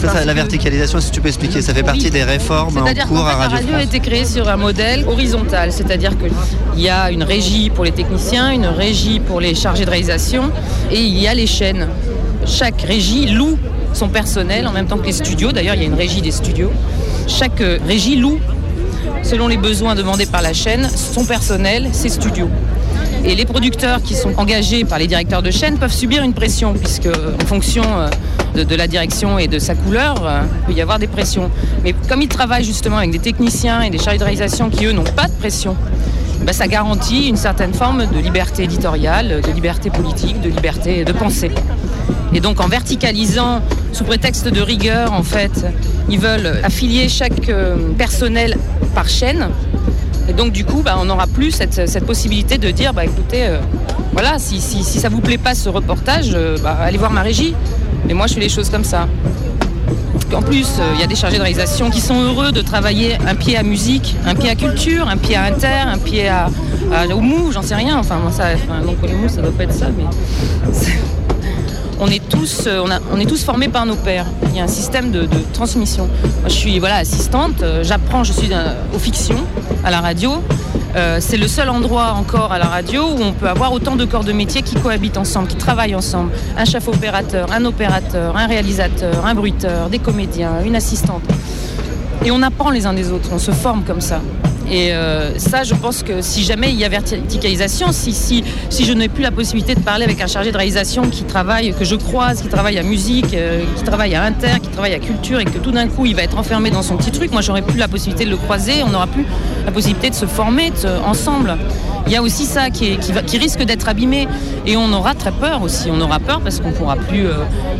[0.00, 2.86] Ça, ça, la verticalisation, si tu peux expliquer, ça fait partie des réformes en cours
[2.86, 6.88] fait, à la Radio radio a été créée sur un modèle horizontal, c'est-à-dire qu'il y
[6.88, 10.52] a une régie pour les techniciens, une régie pour les chargés de réalisation,
[10.92, 11.88] et il y a les chaînes.
[12.46, 13.58] Chaque régie loue
[13.92, 15.52] son personnel en même temps que les studios.
[15.52, 16.70] D'ailleurs, il y a une régie des studios.
[17.26, 18.38] Chaque euh, régie loue,
[19.22, 22.48] selon les besoins demandés par la chaîne, son personnel, ses studios.
[23.24, 26.72] Et les producteurs qui sont engagés par les directeurs de chaîne peuvent subir une pression,
[26.72, 30.82] puisque en fonction euh, de, la direction et de sa couleur, euh, il peut y
[30.82, 31.50] avoir des pressions.
[31.84, 34.92] Mais comme ils travaillent justement avec des techniciens et des chargés de réalisation qui, eux,
[34.92, 35.76] n'ont pas de pression,
[36.40, 41.12] ben, ça garantit une certaine forme de liberté éditoriale, de liberté politique, de liberté de
[41.12, 41.50] pensée.
[42.32, 43.60] Et donc en verticalisant,
[43.92, 45.66] sous prétexte de rigueur, en fait,
[46.08, 48.56] ils veulent affilier chaque euh, personnel
[48.94, 49.48] par chaîne.
[50.28, 53.58] Et donc du coup, bah, on n'aura plus cette, possibilité de dire, bah, écoutez, euh,
[54.12, 57.54] voilà, si, ça vous plaît pas ce reportage, euh, bah, allez voir ma régie.
[58.06, 59.08] Mais moi, je fais les choses comme ça.
[60.32, 63.34] En plus, il y a des chargés de réalisation qui sont heureux de travailler un
[63.34, 66.48] pied à musique, un pied à culture, un pied à inter, un pied à,
[66.94, 67.98] à- au mou, j'en sais rien.
[67.98, 69.86] Enfin, ça, enfin, donc le mou, ça doit pas être ça,
[72.00, 72.82] on est tous, euh,
[73.12, 74.26] on, est tous formés par nos pères.
[74.48, 76.08] Il y a un système de, transmission.
[76.44, 79.44] Je suis voilà assistante, euh, j'apprends, je suis euh, aux fictions
[79.84, 80.42] à la radio.
[81.20, 84.24] C'est le seul endroit encore à la radio où on peut avoir autant de corps
[84.24, 86.32] de métier qui cohabitent ensemble, qui travaillent ensemble.
[86.58, 91.22] Un chef opérateur, un opérateur, un réalisateur, un bruiteur, des comédiens, une assistante.
[92.24, 94.20] Et on apprend les uns des autres, on se forme comme ça.
[94.70, 99.08] Et euh, ça, je pense que si jamais il y a verticalisation, si, je n'ai
[99.08, 102.40] plus la possibilité de parler avec un chargé de réalisation qui travaille, que je croise,
[102.40, 105.58] qui travaille à musique, euh, qui travaille à inter, qui travaille à culture, et que
[105.58, 107.88] tout d'un coup il va être enfermé dans son petit truc, moi j'aurais plus la
[107.88, 109.26] possibilité de le croiser, on n'aura plus
[109.66, 110.72] la possibilité de se former
[111.04, 111.56] ensemble.
[112.06, 112.98] Il y a aussi ça qui,
[113.38, 114.26] risque d'être abîmé
[114.66, 115.88] et on aura très peur aussi.
[115.92, 117.34] On aura peur parce qu'on pourra plus, euh,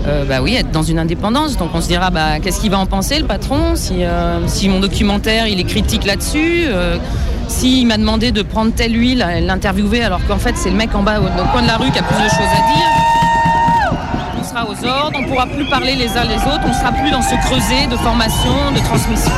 [0.06, 1.56] euh, bah oui, être dans une indépendance.
[1.56, 3.74] Donc on se dira, bah qu'est-ce qu'il va en penser le patron?
[3.74, 6.66] Si, euh, si mon documentaire il est critique là-dessus.
[7.48, 11.02] s'il m'a demandé de prendre telle huile, l'interviewer, alors qu'en fait c'est le mec en
[11.02, 12.86] bas au, coin de la rue qui a plus de choses à dire.
[14.40, 17.10] On sera aux ordres, on pourra plus parler les uns les autres, on sera plus
[17.10, 19.32] dans ce creuset de formation, de transmission.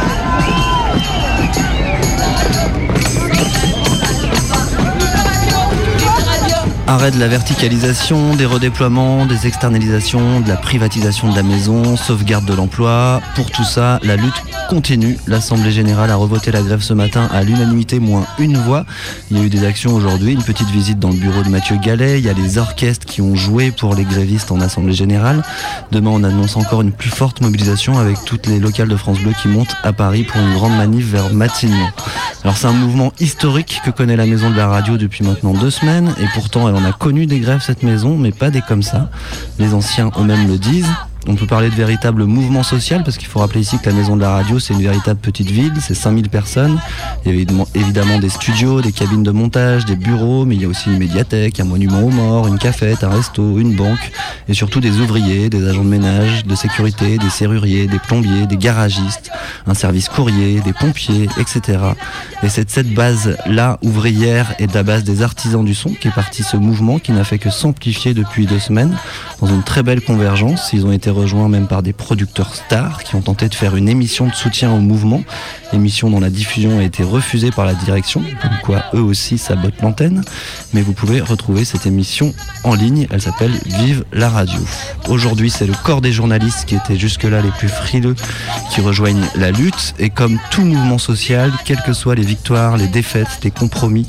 [6.93, 12.45] Arrêt de la verticalisation, des redéploiements, des externalisations, de la privatisation de la maison, sauvegarde
[12.45, 13.23] de l'emploi.
[13.35, 15.17] Pour tout ça, la lutte continue.
[15.27, 18.85] L'Assemblée générale a revoté la grève ce matin à l'unanimité, moins une voix.
[19.31, 21.79] Il y a eu des actions aujourd'hui, une petite visite dans le bureau de Mathieu
[21.79, 22.19] Gallet.
[22.19, 25.43] Il y a les orchestres qui ont joué pour les grévistes en Assemblée générale.
[25.93, 29.33] Demain, on annonce encore une plus forte mobilisation avec toutes les locales de France Bleu
[29.41, 31.89] qui montent à Paris pour une grande manif vers Matignon.
[32.45, 35.71] Alors c'est un mouvement historique que connaît la maison de la radio depuis maintenant deux
[35.71, 38.83] semaines et pourtant elle en a connu des grèves cette maison mais pas des comme
[38.83, 39.11] ça.
[39.59, 40.91] Les anciens eux-mêmes le disent.
[41.29, 44.17] On peut parler de véritable mouvement social parce qu'il faut rappeler ici que la maison
[44.17, 46.81] de la radio c'est une véritable petite ville, c'est 5000 personnes.
[47.25, 50.65] Il y a évidemment, des studios, des cabines de montage, des bureaux, mais il y
[50.65, 54.11] a aussi une médiathèque, un monument aux morts, une cafette, un resto, une banque
[54.49, 58.57] et surtout des ouvriers, des agents de ménage, de sécurité, des serruriers, des plombiers, des
[58.57, 59.31] garagistes,
[59.67, 61.79] un service courrier, des pompiers, etc.
[62.43, 66.09] Et c'est de cette base-là, ouvrière, et de la base des artisans du son, qui
[66.09, 68.97] est parti ce mouvement qui n'a fait que s'amplifier depuis deux semaines.
[69.41, 70.73] dans une très belle convergence.
[71.13, 74.73] Rejoints même par des producteurs stars qui ont tenté de faire une émission de soutien
[74.73, 75.23] au mouvement,
[75.73, 79.81] émission dont la diffusion a été refusée par la direction, comme quoi eux aussi sabotent
[79.81, 80.25] l'antenne.
[80.75, 84.59] Mais vous pouvez retrouver cette émission en ligne, elle s'appelle Vive la radio.
[85.09, 88.17] Aujourd'hui, c'est le corps des journalistes qui étaient jusque-là les plus frileux
[88.71, 89.95] qui rejoignent la lutte.
[89.99, 94.09] Et comme tout mouvement social, quelles que soient les victoires, les défaites, les compromis,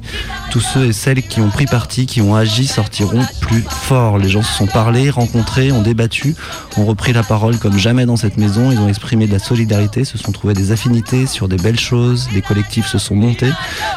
[0.52, 4.18] tous ceux et celles qui ont pris parti, qui ont agi, sortiront plus forts.
[4.18, 6.36] Les gens se sont parlé, rencontrés, ont débattu,
[6.78, 8.71] ont repris la parole comme jamais dans cette maison.
[8.71, 12.29] Ils ont exprimé de la solidarité, se sont trouvés des affinités sur des belles choses.
[12.32, 13.49] Des collectifs se sont montés.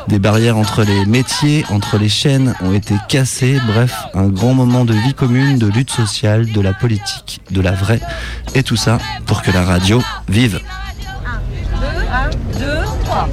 [0.08, 3.60] Des barrières entre les métiers, entre les chaînes ont été cassées.
[3.66, 7.72] Bref, un grand moment de vie commune, de lutte sociale, de la politique, de la
[7.72, 8.00] vraie.
[8.54, 10.58] Et tout ça pour que la radio vive.
[12.10, 12.66] 1, 2,
[13.04, 13.28] 3.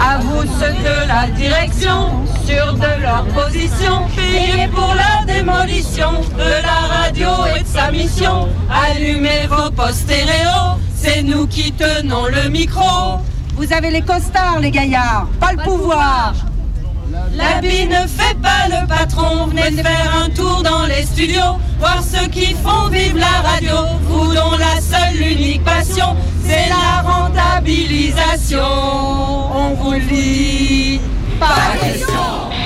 [0.00, 6.62] À vous ceux de la direction, sûrs de leur position, payés pour la démolition de
[6.62, 8.48] la radio et de sa mission.
[8.70, 13.18] Allumez vos postes stéréo, c'est nous qui tenons le micro.
[13.56, 16.34] Vous avez les costards, les gaillards, pas le pouvoir.
[17.34, 22.28] L'habit ne fait pas le patron, venez faire un tour dans les studios, voir ceux
[22.28, 28.58] qui font vivre la radio, vous dont la seule unique passion, c'est la rentabilisation.
[28.60, 31.00] On vous le dit,
[31.38, 32.57] pas question.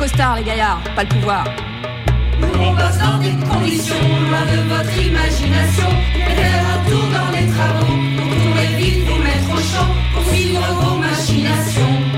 [0.00, 1.44] Costards, les gaillards, pas le pouvoir.
[2.40, 3.94] Nous on bosse dans des conditions
[4.30, 5.90] loin de votre imagination.
[6.16, 10.24] Et faire un tour dans les travaux pour trouver vite vous mettre au champ pour
[10.32, 12.09] suivre vos machinations.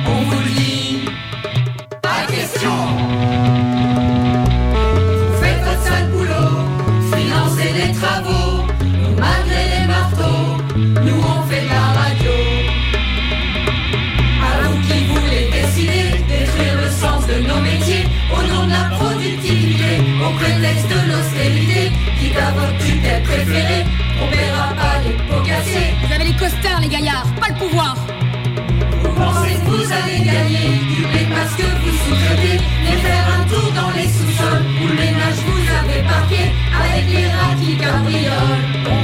[20.43, 21.93] Prétexte de l'austérité,
[22.57, 23.85] votre préférée,
[24.21, 25.95] on verra pas les pots cassés.
[26.05, 27.97] Vous avez les costards, les gaillards, pas le pouvoir.
[29.03, 33.45] Vous pensez que vous allez gagner du blé parce que vous sous-traitez, mais faire un
[33.49, 36.43] tour dans les sous-sols où le ménage vous avez parqué
[36.81, 39.02] avec les rats qui cabriolent.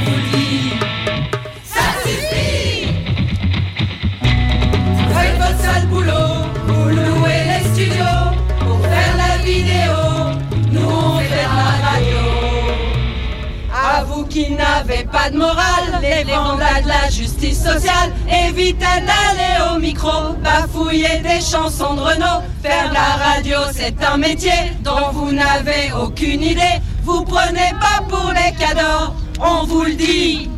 [14.49, 20.33] Qui n'avez pas de morale, les vendats de la justice sociale, évitez d'aller au micro,
[20.43, 22.41] bafouiller des chansons de Renault.
[22.63, 26.79] Faire la radio, c'est un métier dont vous n'avez aucune idée.
[27.03, 30.49] Vous prenez pas pour les cadeaux, on vous le dit.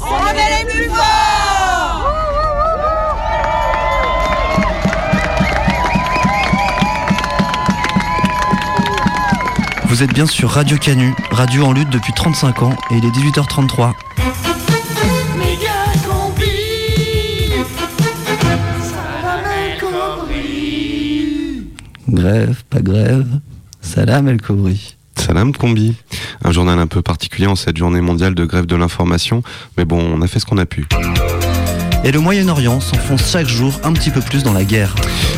[0.00, 0.88] On est les plus
[9.96, 13.08] Vous êtes bien sur Radio Canu, radio en lutte depuis 35 ans et il est
[13.08, 13.94] 18h33.
[15.38, 15.70] Méga
[16.06, 16.44] combi,
[18.82, 21.62] salam el Khomri.
[22.10, 23.40] Grève, pas grève,
[23.80, 24.96] salam El Khomri.
[25.16, 25.94] Salam Combi,
[26.44, 29.42] un journal un peu particulier en cette journée mondiale de grève de l'information,
[29.78, 30.86] mais bon, on a fait ce qu'on a pu.
[32.06, 34.94] Et le Moyen-Orient s'enfonce chaque jour un petit peu plus dans la guerre.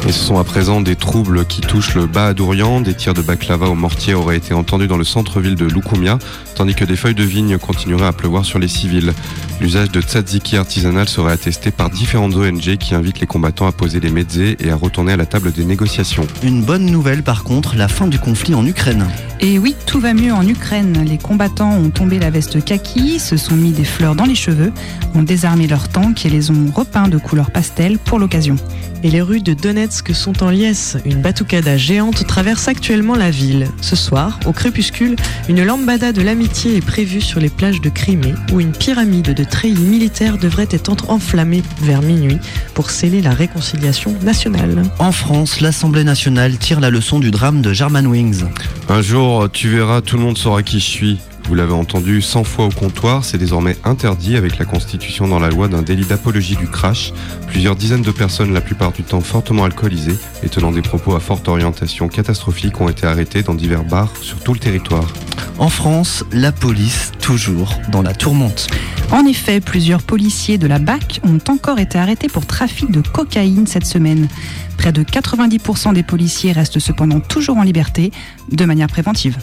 [0.07, 2.83] Et ce sont à présent des troubles qui touchent le bas Adourian.
[2.83, 6.18] Des tirs de baklava au mortier auraient été entendus dans le centre-ville de Loukoumia,
[6.57, 9.14] tandis que des feuilles de vigne continueraient à pleuvoir sur les civils.
[9.61, 13.99] L'usage de tzatziki artisanal serait attesté par différentes ONG qui invitent les combattants à poser
[13.99, 16.27] les mezzés et à retourner à la table des négociations.
[16.44, 19.07] Une bonne nouvelle par contre, la fin du conflit en Ukraine.
[19.40, 21.05] Et oui, tout va mieux en Ukraine.
[21.05, 24.73] Les combattants ont tombé la veste kaki, se sont mis des fleurs dans les cheveux,
[25.14, 28.57] ont désarmé leurs tanks et les ont repeints de couleur pastel pour l'occasion.
[29.05, 30.96] Et les rues de Donetsk sont en liesse.
[31.05, 33.69] Une batoukada géante traverse actuellement la ville.
[33.81, 35.17] Ce soir, au crépuscule,
[35.49, 39.44] une lambada de l'amitié est prévue sur les plages de Crimée, où une pyramide de
[39.44, 42.38] treillis militaires devrait être enflammée vers minuit
[42.75, 44.83] pour sceller la réconciliation nationale.
[44.99, 48.44] En France, l'Assemblée nationale tire la leçon du drame de Germanwings.
[48.88, 51.19] Un jour, tu verras, tout le monde saura qui je suis.
[51.49, 55.49] Vous l'avez entendu 100 fois au comptoir, c'est désormais interdit avec la constitution dans la
[55.49, 57.15] loi d'un délit d'apologie du crash.
[57.46, 61.21] Plusieurs dizaines de personnes, la plupart du temps fortement alcoolisées et tenant des propos à
[61.21, 65.11] forte orientation catastrophique, ont été arrêtées dans divers bars sur tout le territoire.
[65.59, 68.67] En France, la police toujours dans la tourmente.
[69.11, 73.67] En effet, plusieurs policiers de la BAC ont encore été arrêtés pour trafic de cocaïne
[73.67, 74.29] cette semaine.
[74.77, 78.13] Près de 90% des policiers restent cependant toujours en liberté,
[78.53, 79.38] de manière préventive.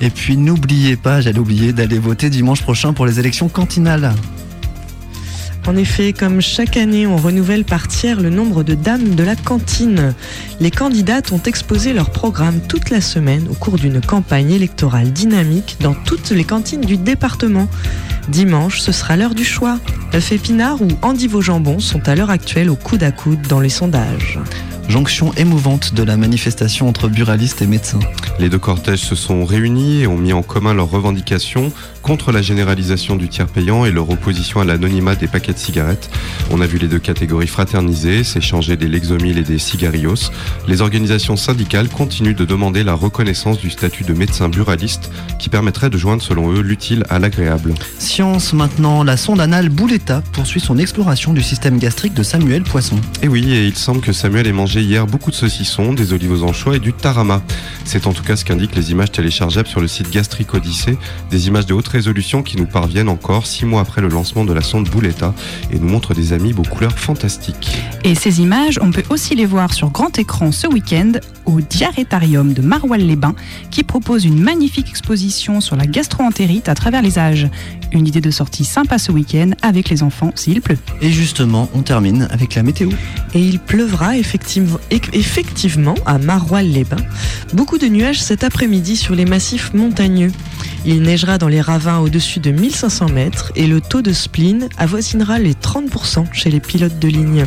[0.00, 4.12] Et puis n'oubliez pas, j'allais oublier d'aller voter dimanche prochain pour les élections cantinales.
[5.66, 9.36] En effet, comme chaque année, on renouvelle par tiers le nombre de dames de la
[9.36, 10.14] cantine.
[10.58, 15.76] Les candidates ont exposé leur programme toute la semaine au cours d'une campagne électorale dynamique
[15.80, 17.68] dans toutes les cantines du département.
[18.28, 19.78] Dimanche, ce sera l'heure du choix.
[20.12, 23.68] Elf Épinard ou Andy Vaux-Jambon sont à l'heure actuelle au coude à coude dans les
[23.68, 24.38] sondages.
[24.90, 28.00] Jonction émouvante de la manifestation entre buralistes et médecins.
[28.40, 31.72] Les deux cortèges se sont réunis et ont mis en commun leurs revendications
[32.02, 36.10] contre la généralisation du tiers payant et leur opposition à l'anonymat des paquets de cigarettes.
[36.50, 40.32] On a vu les deux catégories fraterniser, s'échanger des Lexomil et des cigarillos.
[40.66, 45.90] Les organisations syndicales continuent de demander la reconnaissance du statut de médecin buraliste qui permettrait
[45.90, 47.74] de joindre selon eux l'utile à l'agréable.
[48.00, 52.96] Science maintenant, la sonde anale Bouletta poursuit son exploration du système gastrique de Samuel Poisson.
[53.22, 56.32] Et oui, et il semble que Samuel ait mangé hier beaucoup de saucissons, des olives
[56.32, 57.42] aux anchois et du tarama.
[57.84, 60.98] C'est en tout cas ce qu'indiquent les images téléchargeables sur le site Gastrique Odyssée,
[61.30, 64.52] des images de haute résolution qui nous parviennent encore six mois après le lancement de
[64.52, 65.34] la sonde Bouletta
[65.72, 67.78] et nous montrent des amis aux couleurs fantastiques.
[68.04, 71.12] Et ces images, on peut aussi les voir sur grand écran ce week-end
[71.46, 73.34] au Diarrhétarium de Maroilles-les-Bains
[73.70, 77.48] qui propose une magnifique exposition sur la gastroentérite à travers les âges.
[77.92, 80.78] Une idée de sortie sympa ce week-end avec les enfants s'il pleut.
[81.00, 82.90] Et justement, on termine avec la météo.
[83.34, 87.04] Et il pleuvra effectivement, effectivement à Maroilles-les-Bains.
[87.52, 90.32] Beaucoup de nuages cet après-midi sur les massifs montagneux.
[90.84, 95.38] Il neigera dans les ravins au-dessus de 1500 mètres et le taux de spleen avoisinera
[95.38, 97.44] les 30% chez les pilotes de ligne.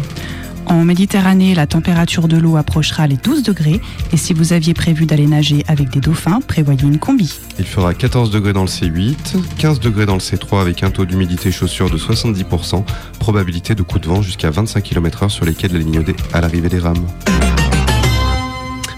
[0.68, 5.06] En Méditerranée, la température de l'eau approchera les 12 degrés et si vous aviez prévu
[5.06, 7.40] d'aller nager avec des dauphins, prévoyez une combi.
[7.60, 11.06] Il fera 14 degrés dans le C8, 15 degrés dans le C3 avec un taux
[11.06, 12.84] d'humidité chaussure de 70%,
[13.20, 16.16] probabilité de coup de vent jusqu'à 25 km/h sur les quais de la ligne D
[16.34, 17.06] à l'arrivée des rames.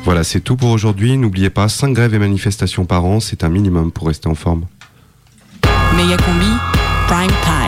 [0.04, 1.18] Voilà, c'est tout pour aujourd'hui.
[1.18, 4.66] N'oubliez pas, 5 grèves et manifestations par an, c'est un minimum pour rester en forme.
[5.98, 6.46] Combi,
[7.08, 7.65] prime time.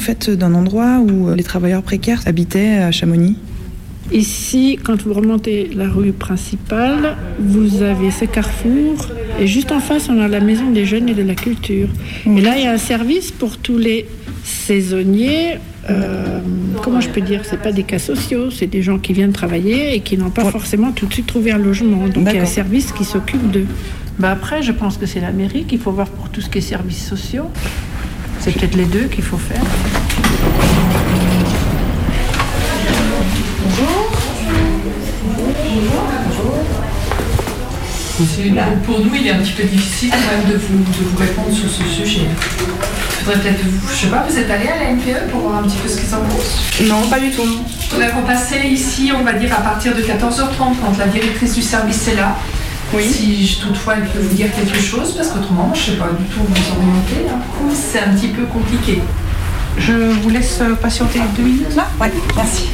[0.00, 3.36] Fait d'un endroit où les travailleurs précaires habitaient à Chamonix.
[4.12, 9.06] Ici, quand vous remontez la rue principale, vous avez ce carrefour
[9.38, 11.88] et juste en face, on a la maison des jeunes et de la culture.
[12.26, 14.06] Et là, il y a un service pour tous les
[14.44, 15.58] saisonniers.
[15.88, 16.40] euh,
[16.82, 19.94] comment je peux dire C'est pas des cas sociaux, c'est des gens qui viennent travailler
[19.94, 22.08] et qui n'ont pas forcément tout de suite trouvé un logement.
[22.08, 23.66] Donc il y a un service qui s'occupe d'eux.
[24.18, 26.58] Bah après, je pense que c'est la mairie qu'il faut voir pour tout ce qui
[26.58, 27.44] est services sociaux.
[28.40, 29.60] C'est peut-être les deux qu'il faut faire.
[38.84, 41.52] Pour nous, il est un petit peu difficile quand même de vous, de vous répondre
[41.52, 42.22] sur ce sujet.
[42.22, 45.58] Il faudrait peut-être, vous, je sais pas, vous êtes allé à la NPE pour voir
[45.58, 46.88] un petit peu ce qu'ils en pensent?
[46.88, 47.42] Non, pas du tout.
[47.94, 51.62] On va repasser ici, on va dire à partir de 14h30 quand la directrice du
[51.62, 52.36] service est là.
[52.98, 56.24] Si je- toutefois elle peut vous dire quelque chose, parce qu'autrement, je sais pas du
[56.24, 57.30] tout où vous orienter.
[57.30, 57.38] hein.
[57.72, 59.00] C'est un petit peu compliqué.
[59.78, 62.68] Je vous laisse patienter deux minutes là Ouais, merci.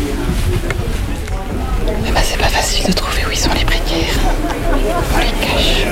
[2.08, 4.14] Eh ben, c'est pas facile de trouver où ils sont les précaires.
[5.14, 5.84] On les cache.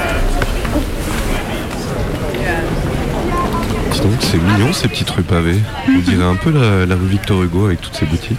[3.92, 5.60] Dis donc, c'est mignon ces petites rues pavées.
[5.88, 8.38] On dirait un peu la, la rue Victor Hugo avec toutes ses boutiques.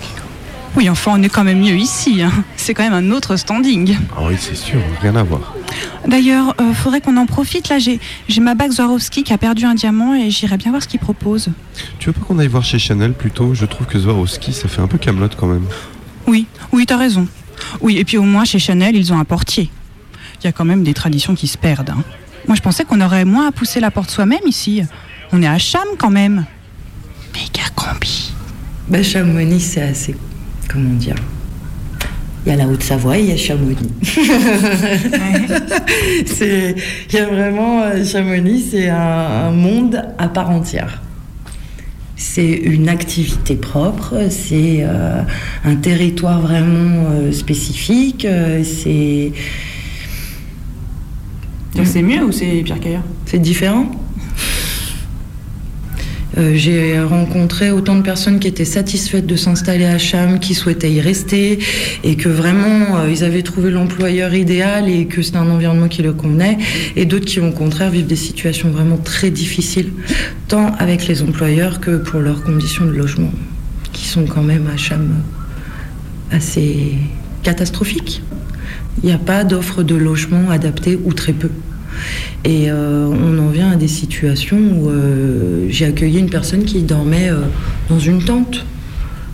[0.76, 2.22] Oui, enfin, on est quand même mieux ici.
[2.22, 2.32] hein.
[2.58, 3.96] C'est quand même un autre standing.
[4.16, 5.54] Ah oui, c'est sûr, rien à voir.
[6.06, 7.70] D'ailleurs, euh, faudrait qu'on en profite.
[7.70, 10.84] Là, j'ai j'ai ma bague Swarovski qui a perdu un diamant et j'irai bien voir
[10.84, 11.50] ce qu'il propose.
[12.00, 13.54] Tu veux pas qu'on aille voir chez Chanel plutôt?
[13.54, 15.66] Je trouve que Swarovski, ça fait un peu Camelot quand même.
[16.28, 17.28] Oui, oui, t'as raison.
[17.80, 19.70] Oui, et puis au moins chez Chanel, ils ont un portier.
[20.42, 21.92] Il y a quand même des traditions qui se perdent.
[21.92, 22.04] hein.
[22.48, 24.84] Moi, je pensais qu'on aurait moins à pousser la porte soi-même ici.
[25.32, 26.46] On est à Cham quand même.
[27.34, 28.34] Méga combi.
[28.90, 30.16] Bah, Chamonix, c'est assez.
[30.70, 31.16] Comment dire?
[32.46, 33.76] Il y a la Haute-Savoie et il y a Chamonix.
[36.26, 36.76] C'est-
[37.10, 37.82] Il y a vraiment.
[37.82, 41.02] euh, Chamonix, c'est un, un monde à part entière.
[42.18, 45.22] C'est une activité propre, c'est euh,
[45.66, 49.32] un territoire vraiment euh, spécifique, euh, c'est.
[51.84, 53.04] C'est mieux ou c'est pire qu'ailleurs?
[53.26, 53.92] C'est différent.
[56.38, 60.92] Euh, J'ai rencontré autant de personnes qui étaient satisfaites de s'installer à Cham, qui souhaitaient
[60.92, 61.60] y rester,
[62.04, 66.02] et que vraiment euh, ils avaient trouvé l'employeur idéal et que c'était un environnement qui
[66.02, 66.58] leur convenait,
[66.96, 69.94] et d'autres qui au contraire vivent des situations vraiment très difficiles,
[70.48, 73.32] tant avec les employeurs que pour leurs conditions de logement,
[73.94, 75.24] qui sont quand même à Cham
[76.32, 76.96] assez
[77.44, 78.22] catastrophiques.
[79.04, 81.50] Il n'y a pas d'offre de logement adaptée ou très peu.
[82.44, 86.84] Et euh, on en vient à des situations où euh, j'ai accueilli une personne qui
[86.84, 87.42] dormait euh,
[87.90, 88.66] dans une tente.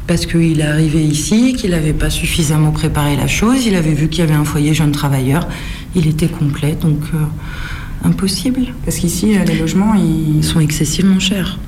[0.08, 4.10] Parce qu'il est arrivé ici, qu'il n'avait pas suffisamment préparé la chose, il avait vu
[4.10, 5.48] qu'il y avait un foyer jeune travailleur,
[5.96, 7.00] il était complet, donc
[8.04, 8.74] impossible.
[8.84, 10.44] Parce qu'ici, les logements, ils...
[10.44, 11.60] sont excessivement chers.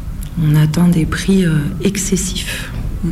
[0.44, 1.46] On atteint des prix
[1.86, 2.72] excessifs.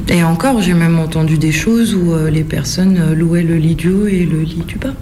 [0.09, 4.07] Et encore, j'ai même entendu des choses où les personnes louaient le lit du haut
[4.07, 4.95] et le lit du bas.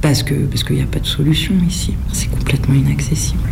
[0.00, 1.94] Parce que parce qu'il n'y a pas de solution ici.
[2.12, 3.48] C'est complètement inaccessible.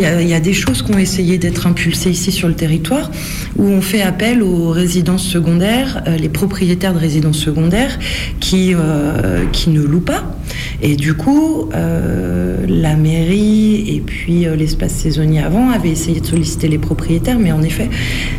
[0.00, 3.10] Il y, a, des choses qui ont essayé d'être impulsées ici sur le territoire,
[3.56, 7.98] où on fait appel aux résidences secondaires, euh, les propriétaires de résidences secondaires
[8.38, 10.36] qui, euh, qui ne louent pas.
[10.82, 16.68] Et du coup, euh, la mairie et puis l'espace saisonnier avant avaient essayé de solliciter
[16.68, 17.90] les propriétaires, mais en effet,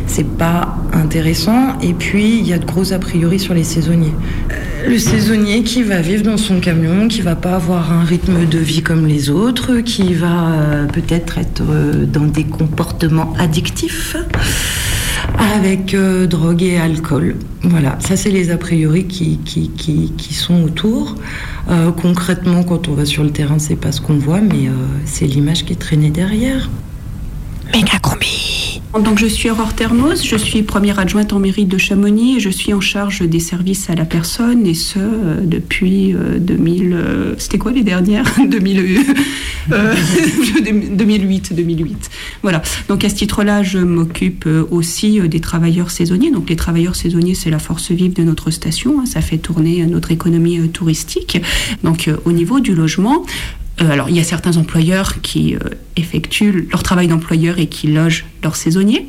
[0.06, 1.78] c'est pas intéressant.
[1.82, 4.14] Et puis, il y a de gros a priori sur les saisonniers.
[4.86, 8.58] Le saisonnier qui va vivre dans son camion, qui va pas avoir un rythme de
[8.58, 14.16] vie comme les autres, qui va euh, peut-être être euh, dans des comportements addictifs
[15.38, 17.36] avec euh, drogue et alcool.
[17.62, 21.16] Voilà, ça c'est les a priori qui, qui, qui, sont autour.
[22.02, 24.70] Concrètement, quand on va sur le terrain, c'est pas ce qu'on voit, mais
[25.04, 26.68] c'est l'image qui est traînée derrière.
[27.72, 32.36] Méga combi Donc je suis Aurore Ternos, je suis première adjointe en mairie de Chamonix
[32.36, 36.38] et je suis en charge des services à la personne et ce euh, depuis euh,
[36.40, 36.92] 2000...
[36.92, 38.24] euh, C'était quoi les dernières?
[38.48, 38.98] 2000,
[39.72, 39.94] euh,
[40.92, 42.10] 2008, 2008.
[42.42, 42.62] Voilà.
[42.88, 46.32] Donc à ce titre-là, je m'occupe euh, aussi euh, des travailleurs saisonniers.
[46.32, 48.98] Donc les travailleurs saisonniers, c'est la force vive de notre station.
[49.00, 49.06] hein.
[49.06, 51.40] Ça fait tourner euh, notre économie euh, touristique.
[51.84, 53.24] Donc euh, au niveau du logement,
[53.80, 55.58] euh, alors, il y a certains employeurs qui euh,
[55.96, 59.08] effectuent leur travail d'employeur et qui logent leurs saisonniers.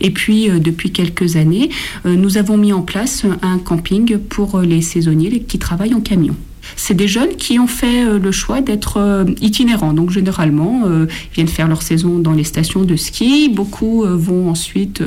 [0.00, 1.70] Et puis, euh, depuis quelques années,
[2.04, 6.36] nous avons mis en place un camping pour les saisonniers qui travaillent en camion.
[6.76, 9.92] C'est des jeunes qui ont fait euh, le choix d'être euh, itinérants.
[9.92, 13.48] Donc, généralement, euh, ils viennent faire leur saison dans les stations de ski.
[13.48, 15.02] Beaucoup vont ensuite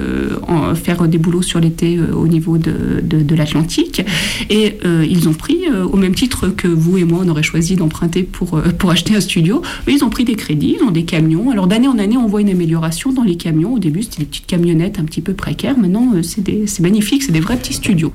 [0.48, 4.02] en- faire des boulots sur l'été au niveau de, de- l'Atlantique.
[4.50, 4.78] Et
[5.10, 5.60] ils ont pris,
[5.92, 9.20] au même titre que vous et moi, on aurait choisi d'emprunter pour, pour acheter un
[9.20, 11.50] studio, ils ont pris des crédits, ils ont des camions.
[11.52, 13.74] Alors, d'année en année, on voit une amélioration dans les camions.
[13.74, 15.78] Au début, c'était des petites camionnettes un petit peu précaires.
[15.78, 18.14] Maintenant, c'est magnifique, c'est des vrais petits studios.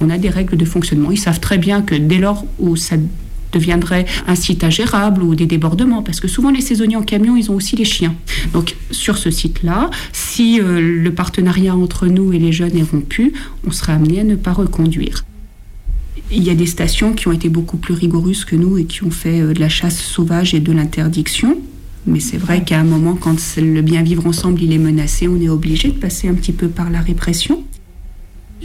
[0.00, 1.10] On a des règles de fonctionnement.
[1.10, 2.96] Ils savent très bien que dès lors où ça
[3.52, 7.50] deviendrait un site ingérable ou des débordements, parce que souvent les saisonniers en camion, ils
[7.50, 8.14] ont aussi les chiens.
[8.52, 13.32] Donc sur ce site-là, si euh, le partenariat entre nous et les jeunes est rompu,
[13.66, 15.24] on sera amené à ne pas reconduire.
[16.30, 19.04] Il y a des stations qui ont été beaucoup plus rigoureuses que nous et qui
[19.04, 21.58] ont fait euh, de la chasse sauvage et de l'interdiction.
[22.06, 25.40] Mais c'est vrai qu'à un moment, quand le bien vivre ensemble il est menacé, on
[25.40, 27.62] est obligé de passer un petit peu par la répression.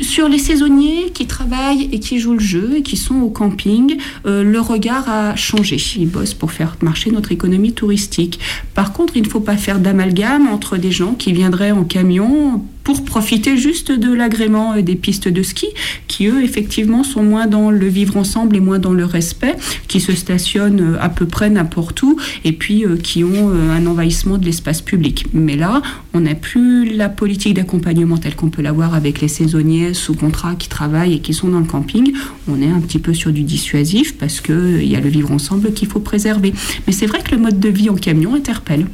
[0.01, 3.97] Sur les saisonniers qui travaillent et qui jouent le jeu et qui sont au camping,
[4.25, 5.77] euh, le regard a changé.
[5.97, 8.39] Ils bossent pour faire marcher notre économie touristique.
[8.75, 12.63] Par contre, il ne faut pas faire d'amalgame entre des gens qui viendraient en camion
[12.87, 15.67] pour profiter juste de l'agrément euh, des pistes de ski,
[16.07, 19.57] qui eux, effectivement, sont moins dans le vivre ensemble et moins dans le respect,
[19.89, 23.85] qui se stationnent euh, à peu près n'importe où, et puis euh, qui ont un
[23.87, 25.25] envahissement de l'espace public.
[25.33, 25.81] Mais là,
[26.13, 30.55] on n'a plus la politique d'accompagnement telle qu'on peut l'avoir avec les saisonniers sous contrat
[30.55, 32.13] qui travaillent et qui sont dans le camping.
[32.47, 35.73] On est un petit peu sur du dissuasif parce qu'il y a le vivre ensemble
[35.73, 36.53] qu'il faut préserver.
[36.87, 38.85] Mais c'est vrai que le mode de vie en camion interpelle.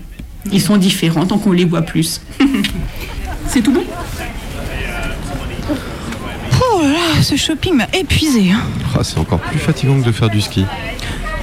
[0.52, 2.22] Ils sont différents tant qu'on les voit plus.
[3.48, 3.84] c'est tout bon
[6.62, 8.52] Oh là là, ce shopping m'a épuisé.
[8.52, 8.62] hein.
[8.98, 10.66] Ah, c'est encore plus fatigant que de faire du ski.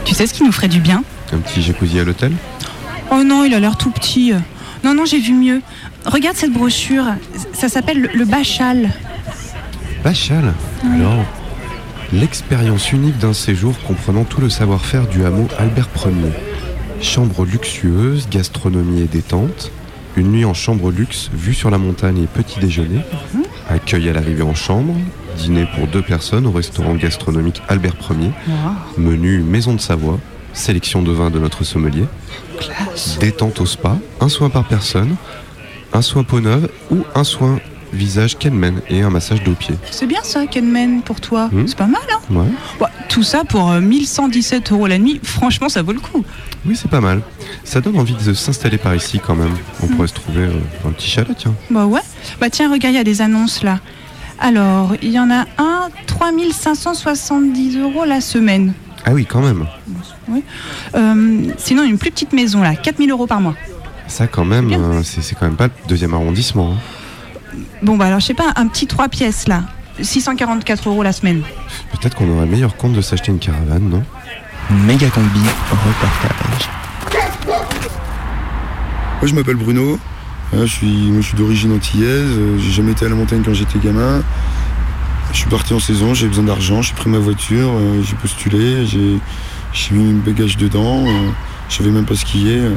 [0.05, 2.32] Tu sais ce qui nous ferait du bien Un petit jacuzzi à l'hôtel
[3.11, 4.32] Oh non, il a l'air tout petit.
[4.84, 5.61] Non, non, j'ai vu mieux.
[6.07, 7.05] Regarde cette brochure.
[7.53, 8.90] Ça s'appelle le, le Bachal.
[10.03, 11.24] Bachal Alors,
[12.12, 16.32] l'expérience unique d'un séjour comprenant tout le savoir-faire du hameau Albert Ier.
[17.03, 19.70] Chambre luxueuse, gastronomie et détente.
[20.17, 23.01] Une nuit en chambre luxe, vue sur la montagne et petit déjeuner.
[23.69, 24.95] Accueil à l'arrivée en chambre.
[25.37, 28.33] Dîner pour deux personnes au restaurant gastronomique Albert Ier.
[28.99, 30.19] Menu maison de Savoie.
[30.53, 32.05] Sélection de vins de notre sommelier.
[33.21, 33.97] Détente au spa.
[34.21, 35.15] Un soin par personne.
[35.93, 37.61] Un soin peau neuve ou un soin
[37.93, 39.75] visage Kenmen et un massage dos pied.
[39.91, 41.49] C'est bien ça, Kenmen, pour toi.
[41.53, 41.67] Hmm.
[41.67, 42.47] C'est pas mal, hein Ouais.
[42.79, 45.21] Bah, Tout ça pour euh, 1117 euros la nuit.
[45.23, 46.25] Franchement, ça vaut le coup.
[46.67, 47.23] Oui, c'est pas mal.
[47.64, 49.55] Ça donne envie de s'installer par ici quand même.
[49.82, 50.53] On pourrait se trouver euh,
[50.88, 51.55] un petit chalet, tiens.
[51.70, 52.01] Bah ouais.
[52.40, 53.78] Bah tiens, regarde, il y a des annonces là.
[54.38, 58.72] Alors, il y en a un, 3570 euros la semaine.
[59.05, 59.66] Ah oui, quand même.
[60.28, 60.42] Oui.
[60.94, 63.55] Euh, sinon, une plus petite maison là, 4000 euros par mois.
[64.07, 66.72] Ça, quand même, euh, c'est c'est quand même pas le deuxième arrondissement.
[66.72, 67.57] hein.
[67.82, 69.64] Bon, bah alors, je sais pas, un petit 3 pièces là,
[70.01, 71.42] 644 euros la semaine.
[71.92, 74.03] Peut-être qu'on aurait meilleur compte de s'acheter une caravane, non?
[74.70, 75.40] Méga combi,
[75.70, 76.68] reportage.
[77.47, 79.99] Moi, je m'appelle Bruno.
[80.53, 82.09] Hein, je suis, je suis d'origine antillaise.
[82.38, 84.22] euh, J'ai jamais été à la montagne quand j'étais gamin.
[85.32, 88.84] Je suis parti en saison, j'ai besoin d'argent, j'ai pris ma voiture, euh, j'ai postulé,
[88.84, 89.20] j'ai
[89.95, 91.05] mis mes bagages dedans.
[91.07, 91.30] euh,
[91.68, 92.59] je savais même pas skier.
[92.59, 92.74] euh.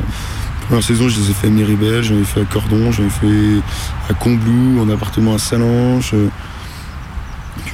[0.68, 3.10] Première saison, je les ai fait à Miribel, j'en ai fait à Cordon, j'en ai
[3.10, 3.62] fait
[4.10, 6.12] à Combloux, en appartement à Salange.
[6.14, 6.28] euh.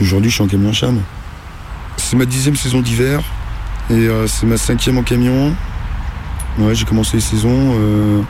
[0.02, 1.00] Aujourd'hui, je suis en camion à.
[1.98, 3.20] C'est ma dixième saison d'hiver
[3.90, 5.54] et euh, c'est ma cinquième en camion.
[6.58, 8.22] Ouais, j'ai commencé les saisons, euh,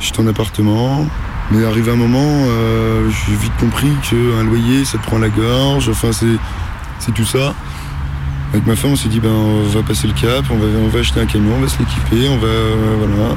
[0.00, 1.06] j'étais en appartement.
[1.50, 5.88] Mais arrivé un moment, euh, j'ai vite compris qu'un loyer, ça te prend la gorge.
[5.88, 7.54] Enfin, c'est, tout ça.
[8.52, 11.20] Avec ma femme, on s'est dit, ben, on va passer le cap, on va, acheter
[11.20, 12.46] un camion, on va se l'équiper, on va.
[12.46, 13.36] euh, voilà.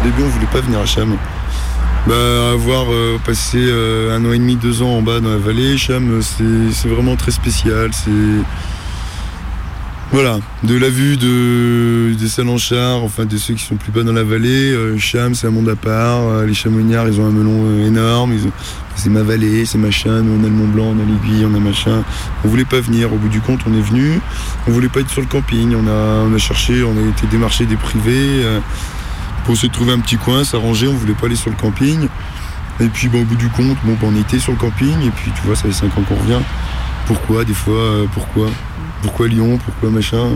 [0.00, 1.16] Au début, on voulait pas venir à Cham.
[2.06, 2.14] Bah,
[2.52, 2.86] avoir
[3.24, 3.58] passé
[4.12, 7.32] un an et demi, deux ans en bas dans la vallée, Cham, c'est vraiment très
[7.32, 7.90] spécial.
[7.92, 8.10] C'est.
[10.10, 14.14] Voilà, de la vue de, des Salanchard, enfin de ceux qui sont plus bas dans
[14.14, 17.30] la vallée, euh, Cham c'est un monde à part, euh, les Chamonniards ils ont un
[17.30, 18.50] melon euh, énorme, ont-
[18.96, 21.54] c'est ma vallée, c'est machin, nous on a le Mont Blanc, on a l'aiguille, on
[21.54, 22.02] a machin.
[22.42, 24.18] On voulait pas venir, au bout du compte on est venu,
[24.66, 27.26] on voulait pas être sur le camping, on a, on a cherché, on a été
[27.30, 28.60] démarcher des privés euh,
[29.44, 32.08] pour essayer de trouver un petit coin, s'arranger, on voulait pas aller sur le camping.
[32.80, 35.10] Et puis bon, au bout du compte, bon, bah, on était sur le camping et
[35.10, 36.40] puis tu vois ça fait 5 ans qu'on revient.
[37.08, 38.48] Pourquoi des fois, euh, pourquoi
[39.02, 40.28] pourquoi Lyon Pourquoi machin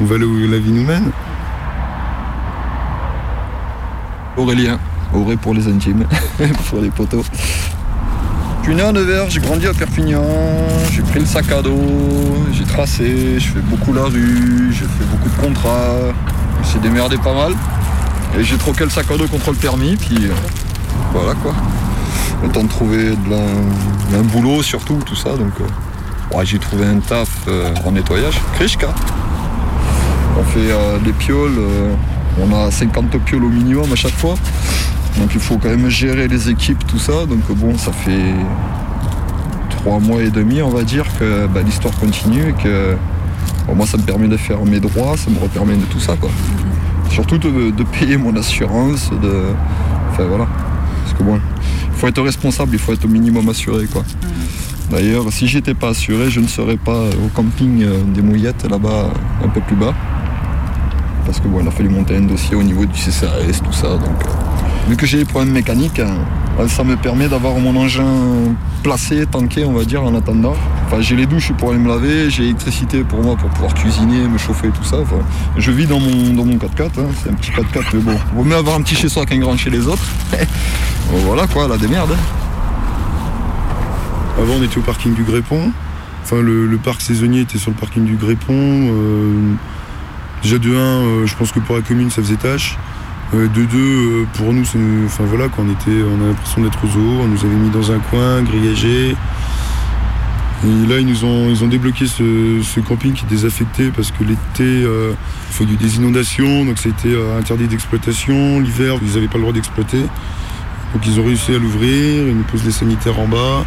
[0.00, 1.12] On va là où la vie nous mène.
[4.36, 4.80] Aurélien,
[5.14, 6.06] Auré pour les intimes,
[6.68, 7.24] pour les poteaux.
[8.62, 10.24] Je suis né à Nevers, j'ai grandi à Perpignan,
[10.90, 15.04] j'ai pris le sac à dos, j'ai tracé, je fais beaucoup la rue, j'ai fait
[15.10, 15.94] beaucoup de contrats,
[16.64, 17.52] suis démerdé pas mal.
[18.38, 20.34] Et j'ai troqué le sac à dos contre le permis, puis euh,
[21.12, 21.54] voilà quoi.
[22.42, 23.14] Le temps de trouver
[24.14, 25.64] un boulot surtout, tout ça, donc euh,
[26.44, 28.88] j'ai trouvé un taf euh, en nettoyage, Krishka.
[30.38, 31.94] On fait euh, des pioles, euh,
[32.40, 34.34] on a 50 pioles au minimum à chaque fois.
[35.18, 37.26] Donc il faut quand même gérer les équipes, tout ça.
[37.26, 38.34] Donc bon, ça fait
[39.70, 42.96] trois mois et demi, on va dire, que bah, l'histoire continue et que
[43.74, 46.30] moi ça me permet de faire mes droits, ça me repermet de tout ça quoi.
[47.10, 49.42] Surtout de, de payer mon assurance, de.
[50.12, 50.46] Enfin voilà.
[51.02, 51.40] Parce que bon,
[51.92, 54.04] il faut être responsable, il faut être au minimum assuré quoi.
[54.90, 59.10] D'ailleurs, si j'étais pas assuré, je ne serais pas au camping euh, des Mouillettes, là-bas,
[59.44, 59.94] un peu plus bas.
[61.26, 63.88] Parce que bon, a fallu monter un dossier au niveau du CCAS, tout ça.
[63.88, 68.06] Donc, euh, vu que j'ai des problèmes mécaniques, hein, ça me permet d'avoir mon engin
[68.82, 70.54] placé, tanké, on va dire, en attendant.
[70.86, 74.26] Enfin, j'ai les douches pour aller me laver, j'ai l'électricité pour moi pour pouvoir cuisiner,
[74.26, 74.96] me chauffer, tout ça.
[75.58, 77.02] Je vis dans mon, dans mon 4x4, hein.
[77.22, 79.56] c'est un petit 4x4, mais bon, vaut mieux avoir un petit chez soi qu'un grand
[79.58, 80.08] chez les autres.
[81.10, 82.14] Voilà quoi, la démerde.
[84.38, 85.72] Avant, on était au parking du Grépon.
[86.22, 88.52] Enfin, le, parc saisonnier était sur le parking du Grépon.
[88.54, 89.54] Euh,
[90.42, 92.76] déjà, de 1, je pense que pour la commune, ça faisait tâche.
[93.34, 94.64] Euh, de 2, pour nous,
[95.06, 97.20] enfin, voilà, quand on, était, a l'impression d'être au zoo.
[97.20, 99.16] On nous avait mis dans un coin, grillagé.
[100.64, 105.12] Et là, ils nous ont, débloqué ce, camping qui est désaffecté parce que l'été, euh,
[105.50, 108.58] il faut des inondations, donc c'était euh, interdit d'exploitation.
[108.58, 110.00] L'hiver, ils n'avaient pas le droit d'exploiter.
[110.94, 113.64] Donc ils ont réussi à l'ouvrir, ils nous posent les sanitaires en bas.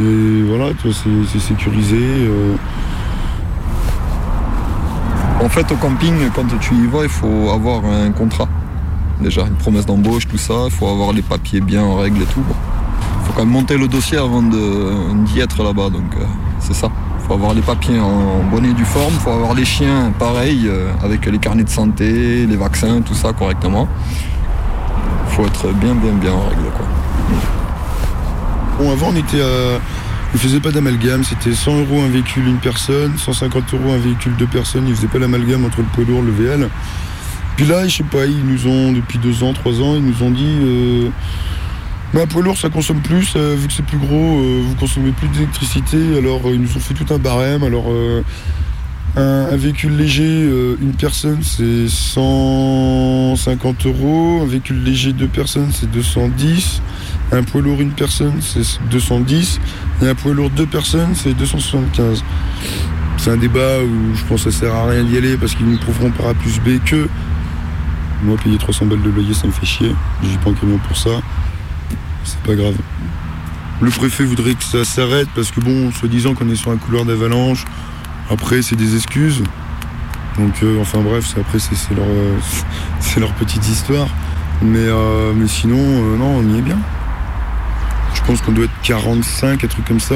[0.00, 1.96] Et voilà, c'est sécurisé.
[2.00, 2.56] euh.
[5.44, 8.48] En fait, au camping, quand tu y vas, il faut avoir un contrat.
[9.20, 10.54] Déjà, une promesse d'embauche, tout ça.
[10.66, 12.42] Il faut avoir les papiers bien en règle et tout.
[12.48, 15.90] Il faut quand même monter le dossier avant d'y être là-bas.
[15.90, 16.24] Donc, euh,
[16.58, 16.88] c'est ça.
[17.20, 19.12] Il faut avoir les papiers en bonne et forme.
[19.14, 23.14] Il faut avoir les chiens pareil, euh, avec les carnets de santé, les vaccins, tout
[23.14, 23.86] ça correctement.
[25.28, 26.62] Il faut être bien, bien, bien en règle.
[28.80, 29.80] Avant, on était à.
[30.34, 34.34] Ils faisaient pas d'amalgame, c'était 100 euros un véhicule une personne, 150 euros un véhicule
[34.36, 36.68] deux personnes, ils faisaient pas l'amalgame entre le poids lourd et le VL.
[37.56, 40.24] Puis là, je sais pas, ils nous ont, depuis deux ans, trois ans, ils nous
[40.24, 41.08] ont dit euh,
[42.12, 45.12] bah, poids lourd ça consomme plus, euh, vu que c'est plus gros, euh, vous consommez
[45.12, 47.84] plus d'électricité, alors ils nous ont fait tout un barème, alors
[49.16, 55.90] un, véhicule léger, euh, une personne c'est 150 euros, un véhicule léger deux personnes c'est
[55.90, 56.82] 210,
[57.32, 59.60] un poids lourd une personne c'est 210,
[60.02, 62.24] et un poids lourd deux personnes c'est 275.
[63.16, 65.70] C'est un débat où je pense que ça sert à rien d'y aller parce qu'ils
[65.70, 67.08] nous prouveront par A plus B que
[68.24, 70.96] moi payer 300 balles de loyer ça me fait chier, j'ai pas un camion pour
[70.96, 71.10] ça,
[72.24, 72.74] c'est pas grave.
[73.80, 77.04] Le préfet voudrait que ça s'arrête parce que bon, soi-disant qu'on est sur un couloir
[77.04, 77.64] d'avalanche,
[78.30, 79.42] après c'est des excuses.
[80.38, 82.38] Donc euh, enfin bref, après c'est leur, euh,
[83.20, 84.08] leur petite histoire.
[84.62, 86.78] Mais, euh, mais sinon, non, on y est bien.
[88.14, 90.14] Je pense qu'on doit être 45, un truc comme ça,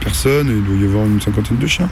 [0.00, 1.88] personne, et il doit y avoir une cinquantaine de chiens.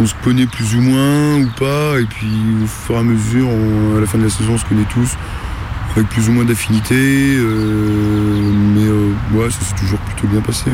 [0.00, 2.26] On se connaît plus ou moins ou pas, et puis
[2.64, 3.48] au fur et à mesure,
[3.96, 5.16] à la fin de la saison, on se connaît tous,
[5.94, 7.36] avec plus ou moins d'affinité.
[7.36, 8.88] mais
[9.38, 10.70] ouais, ça s'est toujours plutôt bien passé.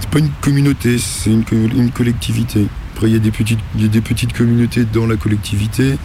[0.00, 2.66] C'est pas une communauté, c'est une, co- une collectivité.
[2.94, 5.96] Après, il y, a des petites- y a des petites communautés dans la collectivité,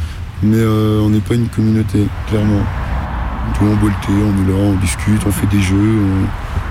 [0.44, 2.64] mais euh, on n'est pas une communauté, clairement.
[3.58, 6.00] Tout on le thé, on est là, on discute, on fait des jeux.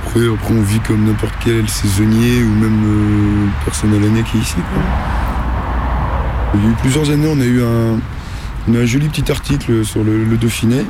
[0.07, 4.39] Après, après, on vit comme n'importe quel saisonnier ou même euh, personne à l'année qui
[4.39, 4.57] est ici.
[6.55, 7.99] Il y a eu plusieurs années, on a eu un,
[8.87, 10.85] joli petit article sur le, le Dauphiné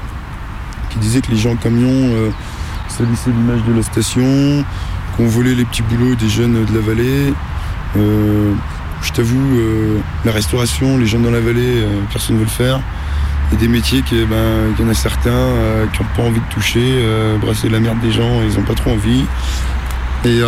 [0.91, 2.31] qui disait que les gens en camion euh,
[2.89, 4.65] salissaient l'image de la station,
[5.17, 7.33] qu'on volait les petits boulots des jeunes de la vallée.
[7.97, 8.53] Euh,
[9.03, 12.51] je t'avoue, euh, la restauration, les gens dans la vallée, euh, personne ne veut le
[12.51, 12.81] faire.
[13.51, 15.53] Il y a des métiers qui, ben, qu'il y en a certains
[15.93, 17.05] qui n'ont pas envie de toucher,
[17.41, 19.25] brasser la merde des gens, ils n'ont pas trop envie.
[20.25, 20.41] Et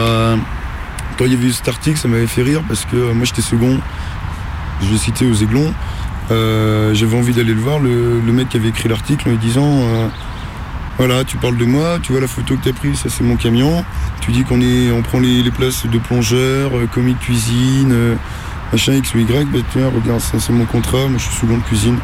[1.18, 3.42] quand il y avait eu cet article, ça m'avait fait rire parce que moi j'étais
[3.42, 3.78] second,
[4.82, 5.74] je l'ai cité aux Aiglons.
[6.30, 10.10] J'avais envie d'aller le voir, le, mec qui avait écrit l'article en lui disant
[10.98, 13.22] Voilà, tu parles de moi, tu vois la photo que tu as prise, ça c'est
[13.22, 13.84] mon camion.
[14.22, 18.14] Tu dis qu'on est, on prend les, places de plongeur, euh, commis de cuisine, euh,
[18.72, 19.46] machin X ou Y.
[19.52, 21.98] Bah tiens, regarde, ça c'est mon contrat, moi je suis second de cuisine.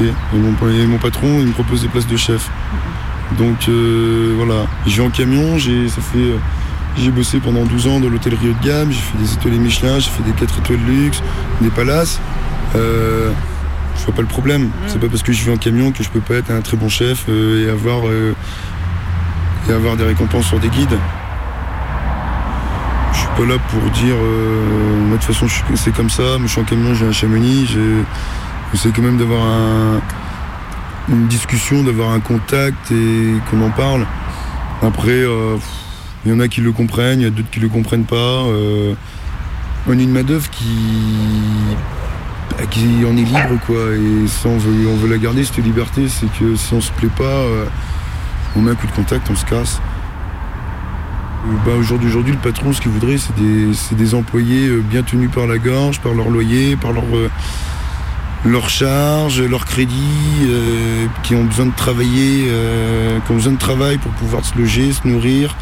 [0.00, 2.48] Et, mon, patron, il me propose des places de chef.
[3.36, 6.32] Donc euh, voilà, je vais en camion, j'ai ça fait.
[6.96, 9.98] j'ai bossé pendant 12 ans dans l'hôtellerie haut de gamme, j'ai fait des étoiles Michelin,
[9.98, 11.22] j'ai fait des 4 étoiles luxe,
[11.60, 12.20] des palaces.
[13.98, 14.70] Je vois pas le problème.
[14.86, 16.76] C'est pas parce que je vais en camion que je peux pas être un très
[16.76, 18.34] bon chef euh, et avoir euh,
[19.68, 20.96] et avoir des récompenses sur des guides.
[23.12, 26.42] Je suis pas là pour dire euh, moi de toute façon c'est comme ça, moi
[26.46, 27.66] je suis en camion, j'ai un chamonix,
[28.72, 30.00] j'essaie quand même d'avoir un-
[31.08, 34.06] une discussion, d'avoir un contact et qu'on en parle.
[34.82, 35.24] Après,
[36.24, 38.42] il y en a qui le comprennent, il y a d'autres qui le comprennent pas.
[39.90, 40.66] on est une main-d'œuvre qui,
[42.50, 43.94] bah, qui en est libre, quoi.
[43.94, 46.08] Et on veut, on veut la garder, cette liberté.
[46.08, 47.64] C'est que si on se plaît pas, euh,
[48.56, 49.80] on met un coup de contact, on se casse.
[51.46, 55.02] Euh, bah, aujourd'hui, aujourd'hui, le patron, ce qu'il voudrait, c'est des, des employés euh, bien
[55.02, 57.04] tenus par la gorge, par leur loyer, par leur,
[58.44, 60.48] leur charge, leur crédit,
[61.22, 62.48] qui ont besoin de travailler,
[63.26, 65.56] qui ont besoin de travail pour pouvoir se loger, se nourrir,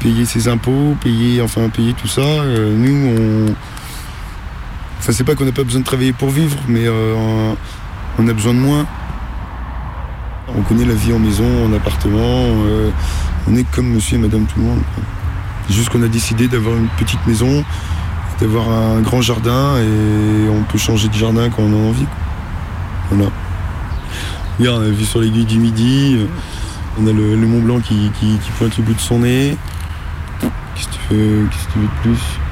[0.00, 2.44] payer ses impôts, payer, enfin, payer tout ça.
[2.76, 3.54] Nous, on.
[5.12, 7.54] C'est pas qu'on n'a pas besoin de travailler pour vivre, mais euh,
[8.18, 8.86] on a besoin de moins.
[10.48, 12.18] On connaît la vie en maison, en appartement.
[12.66, 12.90] euh,
[13.48, 14.80] on est comme monsieur et madame tout le monde.
[15.70, 17.64] Juste qu'on a décidé d'avoir une petite maison,
[18.40, 22.06] d'avoir un grand jardin et on peut changer de jardin quand on a envie.
[23.10, 23.30] Voilà.
[24.58, 26.26] Regarde, on a vu sur l'aiguille du midi, euh,
[27.00, 28.10] on a le, Mont Blanc qui
[28.58, 29.56] pointe le bout de son nez.
[30.74, 32.45] Qu'est-ce que tu veux, qu'est-ce que tu veux de plus?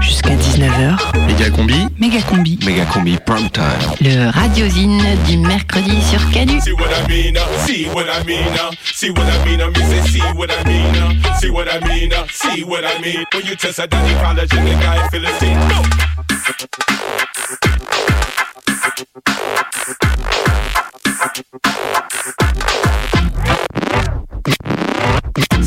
[0.00, 0.96] Jusqu'à 19h.
[1.26, 1.86] Méga combi.
[1.98, 2.58] Méga combi.
[2.64, 3.64] Méga combi prime time.
[4.00, 6.60] Le radiosine du mercredi sur Canu.
[6.60, 7.36] See what I mean?
[7.36, 8.46] uh, See what I mean?
[8.54, 9.60] uh, See what I mean?
[9.60, 11.22] uh, Me say see what I mean?
[11.40, 12.10] See what I mean?
[12.30, 13.24] See what I mean?
[13.34, 15.58] When you test a daddy college and the guy Philistine.
[15.68, 15.82] Go.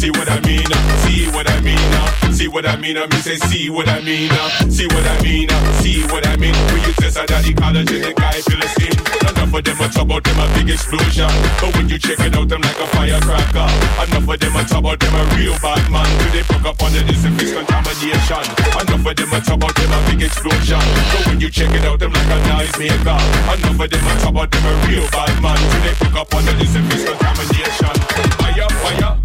[0.07, 0.63] See what I mean?
[0.71, 1.75] uh, See what I mean?
[1.75, 2.95] uh, See what I mean?
[2.95, 4.31] uh, Me say see what I mean?
[4.31, 5.51] uh, See what I mean?
[5.51, 6.55] uh, See what I mean?
[6.71, 8.95] When you test a daddy college and the guy Philistine.
[9.27, 11.27] Enough of them a about them a big explosion,
[11.59, 13.67] but when you check it out, them like a firecracker.
[14.07, 16.07] Enough of them a talk about them a real bad man.
[16.23, 18.43] Do they fuck up under this and contamination?
[18.79, 20.79] Enough of them a about them a big explosion,
[21.11, 23.19] but when you check it out, them like a noise maker.
[23.59, 25.59] Enough of them a about them a real bad man.
[25.67, 27.91] Do they fuck up under this and contamination?
[28.39, 29.16] Fire, fire,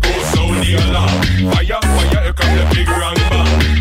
[0.73, 3.19] Fire, fire, here come the big bang.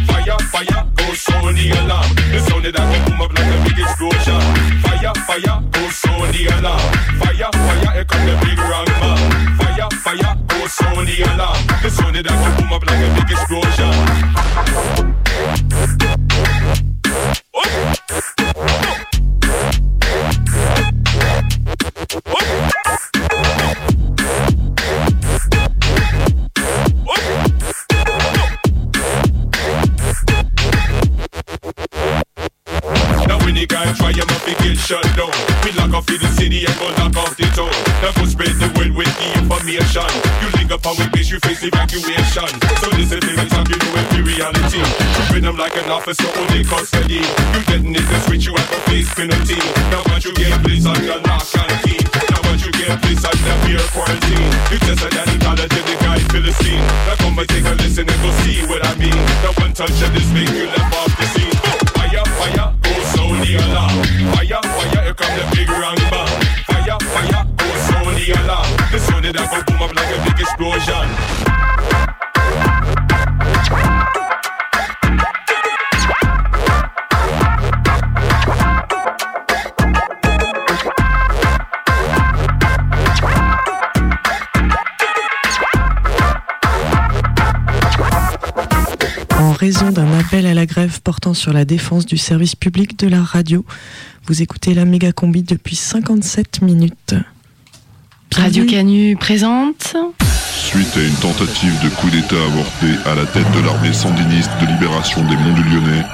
[0.08, 2.10] Fire, fire, go sound the alarm.
[2.32, 4.42] The sound that can boom up like a big explosion.
[4.84, 6.84] Fire, fire, go sound the alarm.
[7.20, 8.90] Fire, fire, here come the big bang.
[9.56, 11.64] Fire, fire, go sound the alarm.
[11.82, 13.96] The sound that can boom up like a big explosion.
[22.14, 22.71] Now
[36.12, 37.72] In the city and go lock off the town.
[38.04, 40.12] Now go spread the word with the information.
[40.44, 42.52] You link up on with bitch, you face evacuation.
[42.84, 44.84] So this is the talk, you it's the reality.
[45.32, 47.24] Treat them like an officer or they custody.
[47.24, 49.56] You it, this switch you have to face penalty.
[49.88, 52.04] Now once you get on your lock and key.
[52.28, 54.52] Now once you get on the beer quarantine.
[54.68, 56.84] You just a daddy college and the guy Philistine.
[57.08, 59.16] Now come and take a listen and go see what I mean.
[59.48, 61.56] Now one touch of this make you left off the scene.
[61.56, 62.92] Oh, fire, fire, go
[63.48, 64.04] the alarm.
[64.36, 64.71] Fire,
[65.12, 65.98] here come the big bang.
[66.66, 68.68] Fire, fire, go sound the alarm.
[68.92, 71.51] The sound that go boom up like a big explosion.
[89.42, 93.08] En raison d'un appel à la grève portant sur la défense du service public de
[93.08, 93.66] la radio,
[94.28, 97.16] vous écoutez la méga combi depuis 57 minutes.
[98.36, 99.96] Radio Canu présente.
[100.56, 104.68] Suite à une tentative de coup d'État avorté à la tête de l'armée sandiniste de
[104.68, 106.06] libération des Monts du Lyonnais,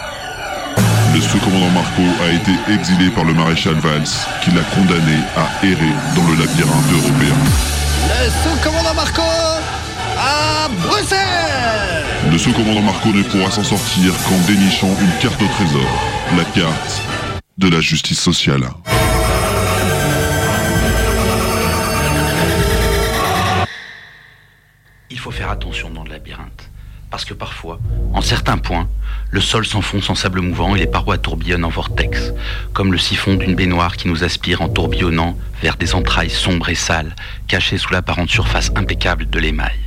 [1.13, 4.07] le sous-commandant Marco a été exilé par le maréchal Valls,
[4.41, 7.35] qui l'a condamné à errer dans le labyrinthe européen.
[8.07, 9.21] Le sous-commandant Marco
[10.17, 11.96] à Bruxelles
[12.31, 15.87] Le sous-commandant Marco ne pourra s'en sortir qu'en dénichant une carte au trésor,
[16.35, 17.01] la carte
[17.57, 18.69] de la justice sociale.
[25.09, 26.69] Il faut faire attention dans le labyrinthe.
[27.09, 27.79] Parce que parfois,
[28.13, 28.89] en certains points,
[29.31, 32.33] le sol s'enfonce en sable mouvant et les parois tourbillonnent en vortex,
[32.73, 36.75] comme le siphon d'une baignoire qui nous aspire en tourbillonnant vers des entrailles sombres et
[36.75, 37.15] sales,
[37.47, 39.86] cachées sous l'apparente surface impeccable de l'émail.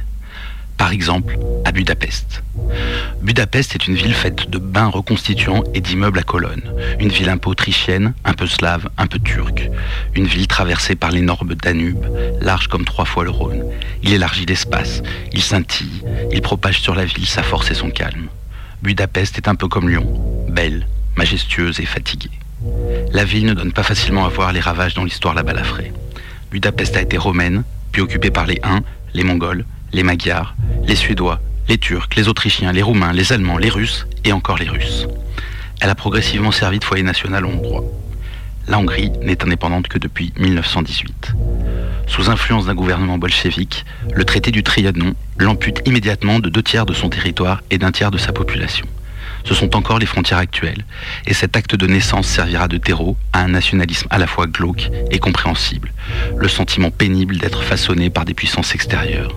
[0.81, 2.43] Par exemple, à Budapest.
[3.21, 6.73] Budapest est une ville faite de bains reconstituants et d'immeubles à colonnes.
[6.99, 9.69] Une ville un peu autrichienne, un peu slave, un peu turque.
[10.15, 12.07] Une ville traversée par l'énorme Danube,
[12.41, 13.63] large comme trois fois le Rhône.
[14.03, 15.03] Il élargit l'espace,
[15.35, 16.03] il scintille,
[16.33, 18.29] il propage sur la ville sa force et son calme.
[18.83, 20.07] Budapest est un peu comme Lyon,
[20.49, 22.31] belle, majestueuse et fatiguée.
[23.13, 25.93] La ville ne donne pas facilement à voir les ravages dont l'histoire la balafrée.
[26.51, 28.81] Budapest a été romaine, puis occupée par les Huns,
[29.13, 33.69] les Mongols, les Magyars, les Suédois, les Turcs, les Autrichiens, les Roumains, les Allemands, les
[33.69, 35.07] Russes et encore les Russes.
[35.81, 37.85] Elle a progressivement servi de foyer national hongrois.
[38.69, 41.35] La Hongrie n'est indépendante que depuis 1918.
[42.07, 43.85] Sous influence d'un gouvernement bolchevique,
[44.15, 48.11] le traité du Trianon l'ampute immédiatement de deux tiers de son territoire et d'un tiers
[48.11, 48.87] de sa population.
[49.45, 50.85] Ce sont encore les frontières actuelles,
[51.27, 54.91] et cet acte de naissance servira de terreau à un nationalisme à la fois glauque
[55.11, 55.93] et compréhensible,
[56.37, 59.35] le sentiment pénible d'être façonné par des puissances extérieures.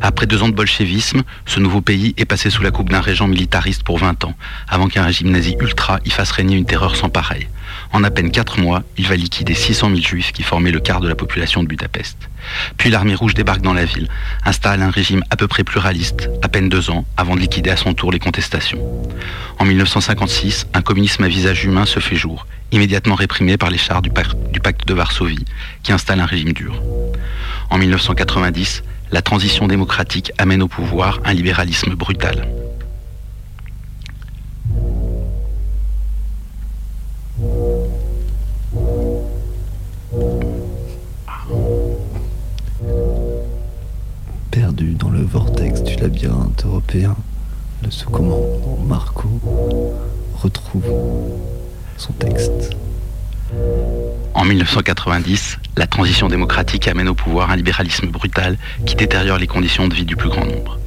[0.00, 3.28] Après deux ans de bolchevisme, ce nouveau pays est passé sous la coupe d'un régent
[3.28, 4.34] militariste pour 20 ans,
[4.68, 7.48] avant qu'un régime nazi ultra y fasse régner une terreur sans pareil.
[7.92, 11.00] En à peine 4 mois, il va liquider 600 000 juifs qui formaient le quart
[11.00, 12.16] de la population de Budapest.
[12.76, 14.08] Puis l'armée rouge débarque dans la ville,
[14.44, 17.76] installe un régime à peu près pluraliste, à peine deux ans, avant de liquider à
[17.76, 18.80] son tour les contestations.
[19.58, 24.02] En 1956, un communisme à visage humain se fait jour, immédiatement réprimé par les chars
[24.02, 25.44] du pacte de Varsovie,
[25.82, 26.82] qui installe un régime dur.
[27.70, 28.82] En 1990,
[29.14, 32.48] la transition démocratique amène au pouvoir un libéralisme brutal.
[44.50, 47.14] Perdu dans le vortex du labyrinthe européen,
[47.84, 49.28] le sous-commandant Marco
[50.42, 50.92] retrouve
[51.96, 52.76] son texte.
[54.34, 59.88] En 1990, la transition démocratique amène au pouvoir un libéralisme brutal qui détériore les conditions
[59.88, 60.78] de vie du plus grand nombre.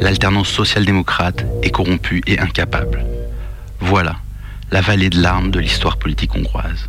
[0.00, 3.04] L'alternance social-démocrate est corrompue et incapable.
[3.80, 4.16] Voilà
[4.70, 6.88] la vallée de larmes de l'histoire politique hongroise.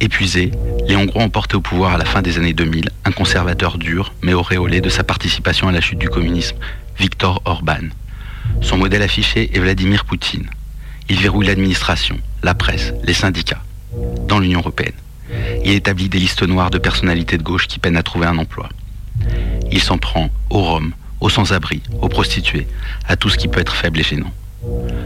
[0.00, 0.50] Épuisés,
[0.86, 4.12] les Hongrois ont porté au pouvoir à la fin des années 2000 un conservateur dur
[4.22, 6.56] mais auréolé de sa participation à la chute du communisme,
[6.98, 7.88] Viktor Orban.
[8.60, 10.50] Son modèle affiché est Vladimir Poutine.
[11.08, 13.62] Il verrouille l'administration, la presse, les syndicats,
[14.28, 14.92] dans l'Union européenne.
[15.64, 18.68] Il établit des listes noires de personnalités de gauche qui peinent à trouver un emploi.
[19.70, 22.66] Il s'en prend aux Roms, aux sans-abri, aux prostituées,
[23.06, 24.32] à tout ce qui peut être faible et gênant.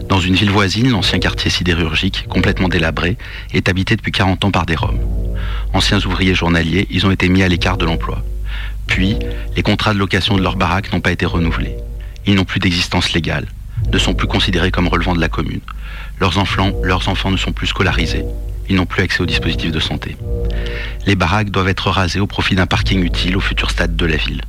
[0.09, 3.16] Dans une ville voisine, l'ancien quartier sidérurgique, complètement délabré,
[3.53, 5.01] est habité depuis 40 ans par des Roms.
[5.72, 8.22] Anciens ouvriers journaliers, ils ont été mis à l'écart de l'emploi.
[8.87, 9.16] Puis,
[9.57, 11.76] les contrats de location de leurs baraques n'ont pas été renouvelés.
[12.26, 13.47] Ils n'ont plus d'existence légale,
[13.93, 15.61] ne sont plus considérés comme relevant de la commune.
[16.20, 18.24] Leurs enfants, leurs enfants ne sont plus scolarisés.
[18.69, 20.17] Ils n'ont plus accès aux dispositifs de santé.
[21.07, 24.17] Les baraques doivent être rasées au profit d'un parking utile au futur stade de la
[24.17, 24.43] ville.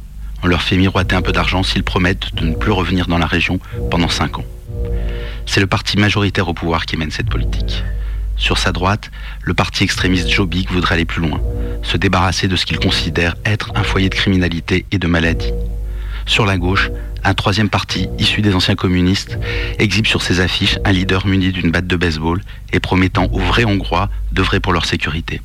[0.44, 3.26] On leur fait miroiter un peu d'argent s'ils promettent de ne plus revenir dans la
[3.26, 3.60] région
[3.90, 4.46] pendant 5 ans.
[5.46, 7.84] C'est le parti majoritaire au pouvoir qui mène cette politique.
[8.38, 9.10] Sur sa droite,
[9.42, 11.42] le parti extrémiste Jobbik voudrait aller plus loin,
[11.82, 15.52] se débarrasser de ce qu'il considère être un foyer de criminalité et de maladie.
[16.28, 16.92] Sur la gauche,
[17.24, 19.38] un troisième parti, issu des anciens communistes,
[19.80, 22.42] exhibe sur ses affiches un leader muni d'une batte de baseball
[22.74, 25.42] et promettant aux vrais Hongrois d'œuvrer pour leur sécurité.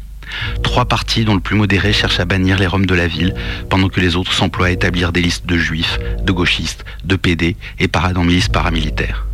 [0.63, 3.35] Trois partis dont le plus modéré cherche à bannir les Roms de la ville,
[3.69, 7.57] pendant que les autres s'emploient à établir des listes de juifs, de gauchistes, de PD
[7.79, 9.27] et paradent en paramilitaires.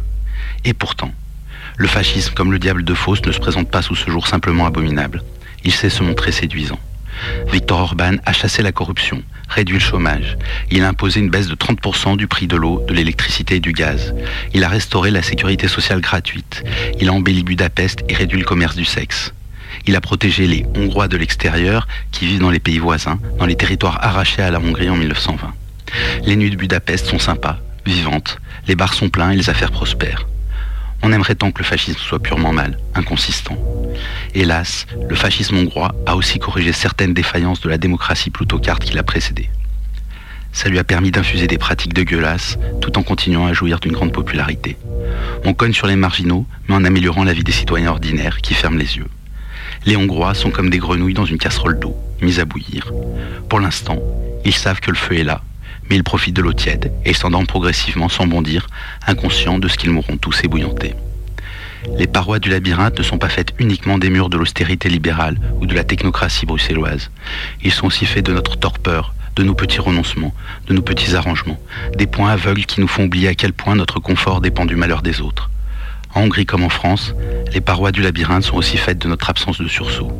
[0.64, 1.12] Et pourtant,
[1.76, 4.66] le fascisme comme le diable de Faust ne se présente pas sous ce jour simplement
[4.66, 5.22] abominable.
[5.64, 6.80] Il sait se montrer séduisant.
[7.52, 10.36] Viktor Orban a chassé la corruption, réduit le chômage.
[10.70, 13.72] Il a imposé une baisse de 30% du prix de l'eau, de l'électricité et du
[13.72, 14.14] gaz.
[14.54, 16.64] Il a restauré la sécurité sociale gratuite.
[17.00, 19.32] Il a embelli Budapest et réduit le commerce du sexe.
[19.86, 23.56] Il a protégé les Hongrois de l'extérieur qui vivent dans les pays voisins, dans les
[23.56, 25.54] territoires arrachés à la Hongrie en 1920.
[26.24, 30.26] Les nuits de Budapest sont sympas, vivantes, les bars sont pleins et les affaires prospèrent.
[31.02, 33.56] On aimerait tant que le fascisme soit purement mal, inconsistant.
[34.34, 39.02] Hélas, le fascisme hongrois a aussi corrigé certaines défaillances de la démocratie plutocarde qui l'a
[39.02, 39.48] précédé.
[40.52, 44.12] Ça lui a permis d'infuser des pratiques dégueulasses tout en continuant à jouir d'une grande
[44.12, 44.76] popularité.
[45.44, 48.78] On cogne sur les marginaux, mais en améliorant la vie des citoyens ordinaires qui ferment
[48.78, 49.08] les yeux.
[49.86, 52.92] Les Hongrois sont comme des grenouilles dans une casserole d'eau, mises à bouillir.
[53.48, 53.98] Pour l'instant,
[54.44, 55.42] ils savent que le feu est là,
[55.88, 58.66] mais ils profitent de l'eau tiède et s'endorment progressivement sans bondir,
[59.06, 60.94] inconscients de ce qu'ils mourront tous ébouillantés.
[61.96, 65.66] Les parois du labyrinthe ne sont pas faites uniquement des murs de l'austérité libérale ou
[65.66, 67.10] de la technocratie bruxelloise.
[67.62, 70.34] Ils sont aussi faits de notre torpeur, de nos petits renoncements,
[70.66, 71.58] de nos petits arrangements,
[71.96, 75.02] des points aveugles qui nous font oublier à quel point notre confort dépend du malheur
[75.02, 75.50] des autres.
[76.14, 77.14] En Hongrie comme en France,
[77.52, 80.12] les parois du labyrinthe sont aussi faites de notre absence de sursaut.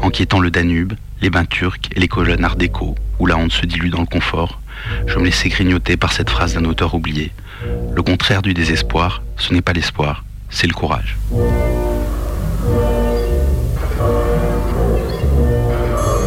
[0.00, 3.52] En quittant le Danube, les bains turcs et les colonnes art déco, où la honte
[3.52, 4.60] se dilue dans le confort,
[5.06, 7.32] je me laissais grignoter par cette phrase d'un auteur oublié.
[7.94, 11.16] Le contraire du désespoir, ce n'est pas l'espoir, c'est le courage.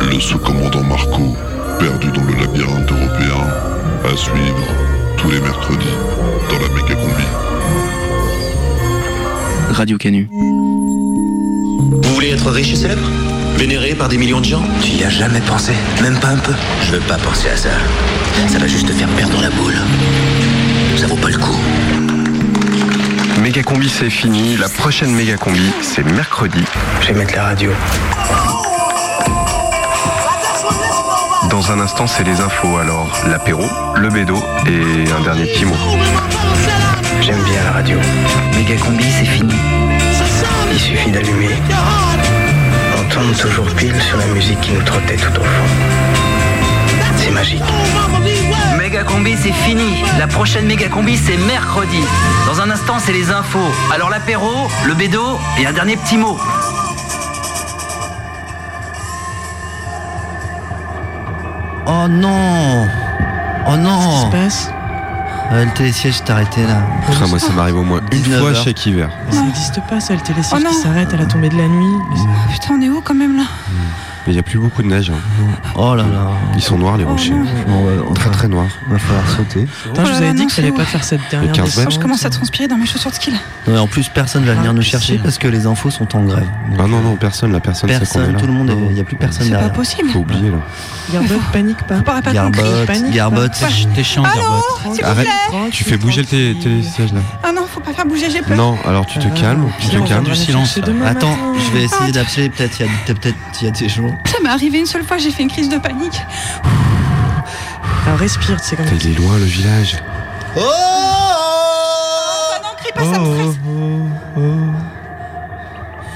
[0.01, 1.35] Le sous-commandant Marco,
[1.79, 3.47] perdu dans le labyrinthe européen,
[4.05, 4.67] à suivre
[5.17, 5.85] tous les mercredis
[6.49, 7.23] dans la méga combi.
[9.69, 10.27] Radio Canu.
[10.31, 13.07] Vous voulez être riche et célèbre?
[13.57, 16.53] Vénéré par des millions de gens Tu y as jamais pensé Même pas un peu
[16.83, 17.69] Je veux pas penser à ça.
[18.47, 19.73] Ça va juste te faire perdre la boule.
[20.95, 21.57] Ça vaut pas le coup.
[23.41, 24.57] Méga combi c'est fini.
[24.57, 26.63] La prochaine méga combi c'est mercredi.
[27.01, 27.71] Je vais mettre la radio.
[31.49, 32.77] Dans un instant c'est les infos.
[32.77, 33.63] Alors l'apéro,
[33.95, 34.37] le bédo
[34.67, 35.75] et un dernier petit mot.
[37.21, 37.97] J'aime bien la radio.
[38.55, 39.55] Méga combi, c'est fini.
[40.71, 41.55] Il suffit d'allumer.
[43.17, 45.63] On tombe toujours pile sur la musique qui nous trottait tout au fond.
[47.15, 47.63] C'est magique.
[48.77, 50.03] Méga combi, c'est fini.
[50.19, 51.99] La prochaine méga combi, c'est mercredi.
[52.45, 53.71] Dans un instant, c'est les infos.
[53.91, 56.37] Alors l'apéro, le bédo et un dernier petit mot.
[61.87, 62.87] Oh non
[63.67, 64.76] Oh non Qu'est-ce qui se passe?
[65.51, 66.81] Euh, Le télésiège s'est arrêté là.
[67.21, 68.63] Ah, moi, ça m'arrive au moins une 19 fois heures.
[68.63, 69.09] chaque hiver.
[69.31, 70.69] Ça n'existe pas, ça, le télésiège Oh non.
[70.69, 71.95] qui s'arrête à la tombée de la nuit.
[72.51, 73.43] Putain, on est où quand même là?
[74.27, 75.09] Mais il n'y a plus beaucoup de neige.
[75.09, 75.15] hein.
[75.75, 76.31] Oh là là.
[76.55, 77.31] Ils sont noirs, les rochers.
[78.15, 78.67] très très noirs.
[78.89, 79.65] Va falloir sauter.
[79.83, 81.85] Putain, je Oh vous avais dit qu'il fallait c'est pas faire cette dernière 15 descente.
[81.87, 83.37] Oh, Je commence à transpirer dans mes chaussures de ski là.
[83.67, 86.23] Ouais, en plus, personne va venir Ah, nous chercher parce que les infos sont en
[86.23, 86.45] grève.
[86.77, 88.39] Ah non, non, personne, la personne, sait qu'on est Personne, là.
[88.39, 89.73] tout le monde, il n'y a plus personne C'est pas derrière.
[89.73, 90.09] possible.
[90.09, 90.57] Faut oublier là.
[91.13, 92.01] Garbot, panique pas.
[92.33, 93.63] Garbotte, Panique, Garbotte.
[93.95, 95.03] T'es chiant, Garbotte.
[95.03, 95.27] Arrête,
[95.71, 97.21] tu fais bouger le télé- télésiège là.
[97.43, 98.57] Ah non, faut pas faire bouger, j'ai peur.
[98.57, 100.25] Non, alors tu te Ah, calmes, tu te on calmes.
[100.25, 102.49] du silence, Attends, je vais essayer d'appeler.
[102.49, 104.16] Peut-être il y a peut-être il y a des gens.
[104.25, 106.21] Ça m'est arrivé une seule fois, j'ai fait une crise de panique.
[108.05, 109.97] Alors respire, c'est comme Il est loin le village.
[110.55, 113.55] Oh Ah non, crie pas, ça me stresse.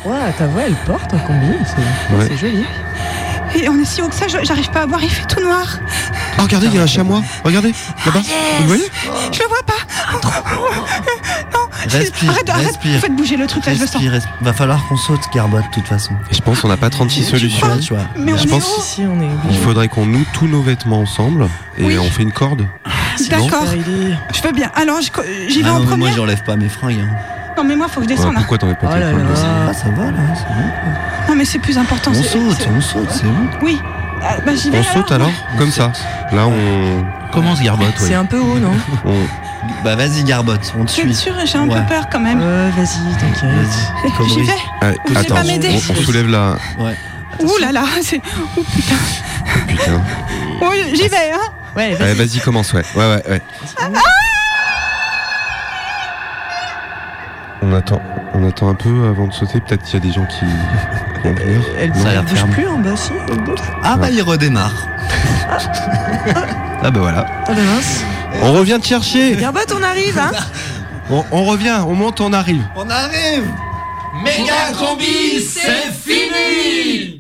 [0.04, 1.54] Ouais, ta voix, elle porte un combi.
[1.66, 2.26] C'est Ouais.
[2.28, 2.66] c'est joli.
[3.56, 5.66] Et on est si haut que ça, j'arrive pas à voir, il fait tout noir.
[6.42, 7.22] Oh, regardez, il y a un chamois.
[7.44, 7.74] Regardez,
[8.06, 8.20] là-bas.
[8.22, 8.84] Vous le voyez
[9.32, 10.20] Je le vois pas.
[10.20, 10.32] Trop.
[11.54, 11.60] Non,
[12.00, 12.66] Respire, arrête, arrête.
[12.68, 13.00] respire.
[13.00, 14.02] Faites bouger le truc là, je le sens.
[14.42, 16.14] Va falloir qu'on saute, Garbotte, de toute façon.
[16.32, 17.68] Et je pense qu'on n'a pas 36 solutions.
[17.80, 18.04] Tu vois.
[18.18, 19.60] Mais on Je est pense- où Ici, on est Il obligé.
[19.62, 21.98] faudrait qu'on noue tous nos vêtements ensemble et Oui.
[21.98, 22.68] on fait une corde.
[23.30, 23.66] D'accord.
[24.34, 24.70] Je veux bien.
[24.76, 26.14] Alors, j'y vais Ah en mais moi, premier.
[26.16, 27.00] j'enlève pas mes fringues.
[27.02, 27.16] hein.
[27.58, 28.34] Non, mais moi, faut que je descende.
[28.34, 28.39] là.
[28.39, 29.68] pourquoi t'en es pas Oh tes là fringues là.
[29.70, 31.30] Ah, ça va là, c'est bon.
[31.30, 32.12] Non, mais c'est plus important.
[32.12, 33.48] On saute, c'est- on saute, c'est bon.
[33.62, 33.80] Oui.
[34.24, 34.80] Ah, bah, j'y vais.
[34.80, 35.92] On saute alors Comme ça.
[36.32, 37.06] Là, on.
[37.32, 37.94] Commence, Garbotte.
[37.98, 38.16] C'est ouais.
[38.16, 38.74] un peu haut, non
[39.06, 41.02] on- Bah vas-y, Garbotte, on te Je suit.
[41.04, 41.80] suis sûre, j'ai un Ouais.
[41.80, 42.40] peu peur quand même.
[42.40, 43.52] Ouais, vas-y, t'inquiète.
[44.20, 44.52] Vas-y, J'y vais.
[44.82, 46.56] Allez, Vous allez attends, pas m'aider on, on soulève la.
[46.78, 46.96] Ouais.
[47.42, 48.22] Ouh là là, c'est.
[48.58, 48.96] Oh putain.
[49.68, 50.02] Putain.
[50.62, 51.40] Oh, j'y vais, hein.
[51.76, 52.28] Ouais, Allez, vas-y.
[52.28, 52.84] vas-y, commence, ouais.
[52.96, 53.42] Ouais, ouais, ouais.
[57.64, 58.01] On attend,
[58.34, 59.59] on attend un peu avant de sauter.
[59.59, 60.45] Peut-être qu'il y a des gens qui
[61.24, 61.62] vont venir.
[61.80, 64.22] Elle, Ça a l'air elle bouge plus en bas, si Elle bouge Ah bah il
[64.22, 64.88] redémarre.
[66.84, 67.26] Ah bah voilà.
[67.47, 68.03] Ah bah mince.
[68.41, 69.36] On revient te chercher.
[69.36, 70.32] Garbot, on arrive, hein
[71.09, 72.64] On, on revient, on monte, on arrive.
[72.76, 73.43] On arrive
[74.24, 77.09] Méga combi, c'est fini